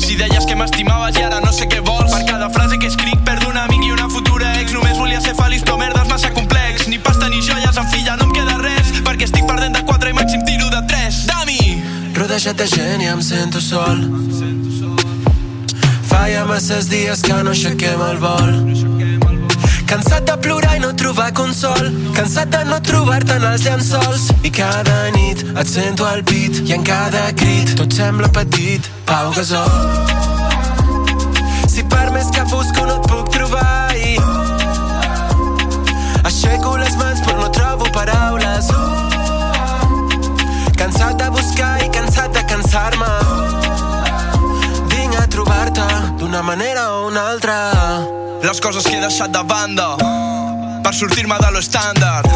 si 0.07 0.15
deies 0.15 0.45
que 0.47 0.55
m'estimaves 0.55 1.17
i 1.19 1.23
ara 1.25 1.41
no 1.43 1.51
sé 1.51 1.65
què 1.67 1.81
vols. 1.83 2.13
Per 2.13 2.23
cada 2.29 2.47
frase 2.55 2.77
que 2.79 2.87
escric 2.87 3.19
perdo 3.27 3.49
un 3.51 3.57
amic 3.59 3.83
i 3.83 3.91
una 3.91 4.07
futura 4.07 4.53
ex. 4.61 4.71
Només 4.71 4.95
volia 4.95 5.19
ser 5.19 5.33
feliç 5.35 5.65
però 5.67 5.75
merda 5.81 6.05
és 6.05 6.11
massa 6.13 6.31
complex. 6.31 6.87
Ni 6.87 6.99
pasta 7.03 7.27
ni 7.27 7.41
joies, 7.43 7.75
en 7.75 7.89
filla 7.91 8.15
no 8.15 8.29
em 8.29 8.35
queda 8.37 8.55
res. 8.61 8.93
Perquè 9.03 9.27
estic 9.27 9.43
perdent 9.49 9.75
de 9.75 9.83
4 9.83 10.13
i 10.13 10.15
màxim 10.15 10.45
tiro 10.47 10.71
de 10.71 10.79
3 10.93 11.19
Dami! 11.27 11.59
Rodejat 12.15 12.55
de 12.55 12.69
gent 12.71 13.03
i 13.03 13.11
em 13.11 13.21
sento 13.21 13.59
sol. 13.59 14.05
Fa 16.07 16.23
ja 16.31 16.47
masses 16.47 16.87
dies 16.87 17.27
que 17.27 17.43
no 17.43 17.51
aixequem 17.51 18.07
el 18.07 18.23
vol 18.23 18.96
Cansat 19.87 20.25
de 20.27 20.35
plorar 20.43 20.75
i 20.75 20.79
no 20.83 20.89
trobar 20.99 21.29
consol. 21.31 21.85
Cansat 22.15 22.49
de 22.51 22.59
no 22.67 22.77
trobar-te 22.83 23.37
en 23.39 23.45
els 23.47 23.63
llençols. 23.63 24.25
I 24.43 24.51
cada 24.51 24.97
nit 25.15 25.45
et 25.47 25.69
sento 25.69 26.03
al 26.05 26.23
pit 26.27 26.59
I 26.67 26.73
en 26.75 26.83
cada 26.83 27.21
crit 27.39 27.71
tot 27.79 27.95
sembla 27.95 28.27
petit. 28.35 28.83
Pau 29.07 29.31
Gasol. 29.31 29.71
Si 31.71 31.85
per 31.87 32.09
més 32.11 32.27
que 32.35 32.43
busco 32.51 32.83
no 32.89 32.97
et 32.99 33.07
puc 33.07 33.31
trobar 33.31 33.95
i 33.95 34.17
Aixeco 36.27 36.75
les 36.83 36.99
mans 36.99 37.23
però 37.23 37.39
no 37.39 37.49
trobo 37.55 37.87
paraules. 37.95 38.67
Cansat 40.75 41.15
de 41.23 41.31
buscar 41.31 41.73
i 41.85 41.91
cansat 41.95 42.35
de 42.35 42.43
cansar-me. 42.51 43.13
Vinc 44.91 45.15
a 45.15 45.27
trobar-te 45.31 45.87
d'una 46.19 46.43
manera 46.43 46.89
o 46.97 47.05
una 47.07 47.29
altra 47.31 47.86
les 48.47 48.61
coses 48.61 48.85
que 48.85 48.95
he 48.95 48.99
deixat 49.01 49.27
de 49.35 49.41
banda 49.43 49.97
per 50.83 50.93
sortir-me 50.95 51.35
de 51.41 51.49
lo 51.51 51.59
estàndard. 51.59 52.29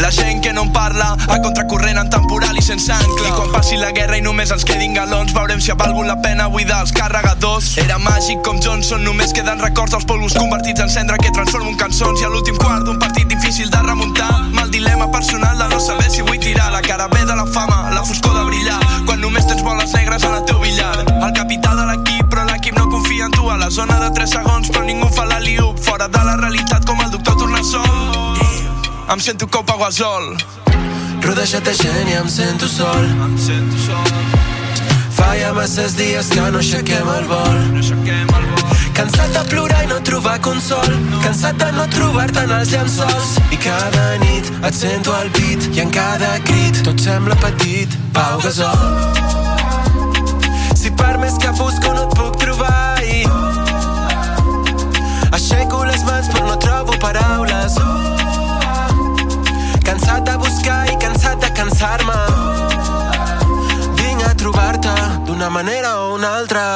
La 0.00 0.08
gent 0.10 0.40
que 0.40 0.54
no 0.54 0.62
en 0.62 0.70
parla 0.72 1.18
a 1.28 1.36
contracorrent 1.42 1.98
en 2.00 2.08
temporal 2.08 2.56
i 2.56 2.62
sense 2.64 2.88
ancla. 2.94 3.26
I 3.28 3.34
quan 3.34 3.50
passi 3.52 3.76
la 3.76 3.90
guerra 3.92 4.16
i 4.16 4.22
només 4.24 4.54
ens 4.54 4.64
quedin 4.64 4.94
galons, 4.96 5.34
veurem 5.36 5.60
si 5.60 5.72
ha 5.74 5.76
valgut 5.76 6.06
la 6.08 6.16
pena 6.24 6.46
buidar 6.48 6.80
els 6.86 6.94
carregadors. 6.96 7.74
Era 7.82 7.98
màgic 8.00 8.40
com 8.46 8.62
Johnson, 8.64 9.04
només 9.04 9.34
queden 9.36 9.60
records 9.60 9.92
dels 9.92 10.08
polvos 10.08 10.38
convertits 10.38 10.80
en 10.80 10.88
cendra 10.88 11.18
que 11.20 11.34
transformo 11.34 11.74
en 11.74 11.76
cançons. 11.76 12.22
I 12.22 12.24
a 12.24 12.32
l'últim 12.32 12.56
quart 12.56 12.88
d'un 12.88 12.96
partit 13.02 13.28
difícil 13.28 13.68
de 13.68 13.82
remuntar, 13.84 14.30
mal 14.56 14.70
dilema 14.72 15.10
personal 15.12 15.58
de 15.58 15.68
no 15.74 15.80
saber 15.80 16.08
si 16.08 16.22
vull 16.22 16.40
tirar 16.40 16.72
la 16.72 16.80
cara 16.80 17.08
B 17.12 17.20
de 17.20 17.36
la 17.36 17.44
fama, 17.44 17.90
la 17.92 18.04
foscor 18.04 18.32
de 18.38 18.46
brillar, 18.48 18.80
quan 19.04 19.20
només 19.20 19.44
tens 19.50 19.60
boles 19.66 19.92
negres 19.92 20.24
en 20.24 20.40
el 20.40 20.44
teu 20.48 20.62
billar. 20.64 20.94
El 21.18 21.32
capità 21.36 21.67
a 23.50 23.56
la 23.56 23.70
zona 23.70 23.98
de 24.00 24.10
3 24.14 24.30
segons, 24.30 24.68
però 24.70 24.84
ningú 24.84 25.08
fa 25.14 25.24
la 25.24 25.38
liup, 25.40 25.78
fora 25.80 26.08
de 26.08 26.22
la 26.24 26.36
realitat 26.36 26.84
com 26.86 27.00
el 27.00 27.10
doctor 27.10 27.36
Tornassol. 27.36 28.38
Em 29.12 29.20
sento 29.20 29.46
cop 29.48 29.70
a 29.70 29.76
Guasol. 29.76 30.36
Rodejat 31.22 31.64
de 31.64 31.74
gent 31.74 32.08
i 32.08 32.16
em 32.18 32.28
sento 32.28 32.68
sol. 32.68 33.04
Em 33.26 33.38
sento 33.38 33.78
sol. 33.86 34.10
Fa 35.16 35.32
ja 35.38 35.52
masses 35.56 35.96
dies 35.96 36.28
que 36.30 36.40
no 36.40 36.58
aixequem 36.60 37.08
el 37.14 37.24
vol. 37.30 37.56
No 37.72 37.80
aixequem 37.80 38.34
el 38.38 38.44
vol. 38.52 38.76
Cansat 38.98 39.32
de 39.34 39.42
plorar 39.50 39.82
i 39.84 39.88
no 39.90 39.98
trobar 40.04 40.36
consol. 40.44 40.92
Cansat 41.24 41.58
de 41.62 41.70
no 41.74 41.86
trobar-te 41.94 42.44
en 42.46 42.54
els 42.58 42.70
llençols. 42.74 43.34
I 43.50 43.58
cada 43.64 44.06
nit 44.24 44.52
et 44.60 44.74
sento 44.74 45.14
al 45.16 45.30
pit 45.38 45.70
i 45.74 45.82
en 45.86 45.90
cada 45.94 46.36
crit 46.46 46.82
tot 46.86 47.00
sembla 47.02 47.38
petit. 47.42 47.98
Pau 48.14 48.38
Gasol. 48.44 49.48
Si 50.78 50.92
per 50.94 51.16
més 51.18 51.34
que 51.42 51.50
busco 51.58 51.97
trobo 56.78 56.98
paraules. 56.98 57.74
Cansat 59.82 60.22
de 60.24 60.36
buscar 60.38 60.86
i 60.92 60.96
cansat 61.02 61.40
de 61.42 61.50
cansar-me. 61.58 62.18
Vinc 63.98 64.22
a 64.22 64.34
trobar-te 64.34 64.94
d'una 65.26 65.50
manera 65.50 65.96
o 66.04 66.14
una 66.14 66.36
altra. 66.36 66.66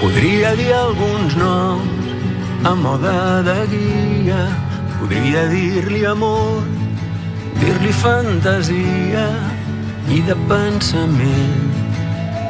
Podria 0.00 0.54
dir 0.56 0.72
alguns 0.72 1.34
noms 1.36 2.00
a 2.64 2.74
moda 2.74 3.42
de 3.44 3.56
guia. 3.68 4.40
Podria 4.98 5.42
dir-li 5.52 6.06
amor, 6.08 6.62
dir-li 7.60 7.92
fantasia 8.00 9.26
i 10.08 10.22
de 10.24 10.36
pensament. 10.48 11.68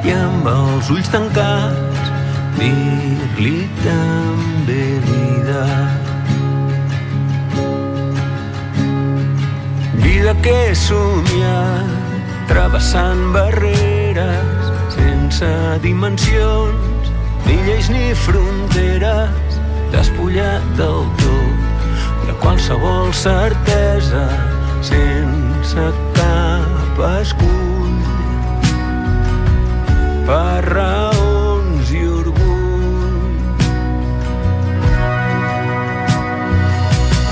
I 0.07 0.15
amb 0.15 0.47
els 0.47 0.91
ulls 0.95 1.11
tancats 1.11 2.13
dir-li 2.61 3.57
també 3.83 4.85
vida. 5.09 5.65
Vida 10.05 10.37
que 10.47 10.55
he 10.69 10.77
somiat 10.79 12.47
travessant 12.51 13.27
barreres 13.35 14.71
sense 14.95 15.51
dimensions 15.83 16.80
ni 17.51 17.57
lleis 17.67 17.89
ni 17.91 18.15
fronteres, 18.15 19.59
despullat 19.91 20.67
del 20.79 21.03
tot 21.19 22.27
de 22.27 22.35
qualsevol 22.43 23.11
certesa, 23.15 24.27
sense 24.87 25.87
cap 26.19 27.01
escull. 27.09 27.97
Per 30.29 30.61
raons 30.69 31.91
i 31.91 32.05
orgull. 32.21 33.41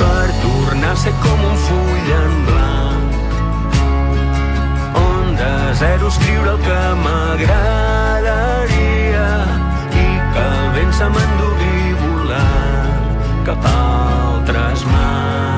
Per 0.00 0.26
tornar 0.42 0.96
a 0.96 1.00
ser 1.04 1.14
com 1.22 1.46
un 1.52 1.56
full 1.68 2.10
en 2.18 2.34
blanc, 2.48 3.38
on 5.04 5.38
de 5.44 5.54
zero 5.84 6.10
escriure 6.10 6.56
el 6.56 6.60
que 6.66 6.82
m'agradaria 7.06 8.77
se 10.98 11.04
m'endugui 11.04 11.92
volant 12.02 13.44
cap 13.46 13.64
a 13.70 13.76
altres 14.34 14.84
mans. 14.92 15.57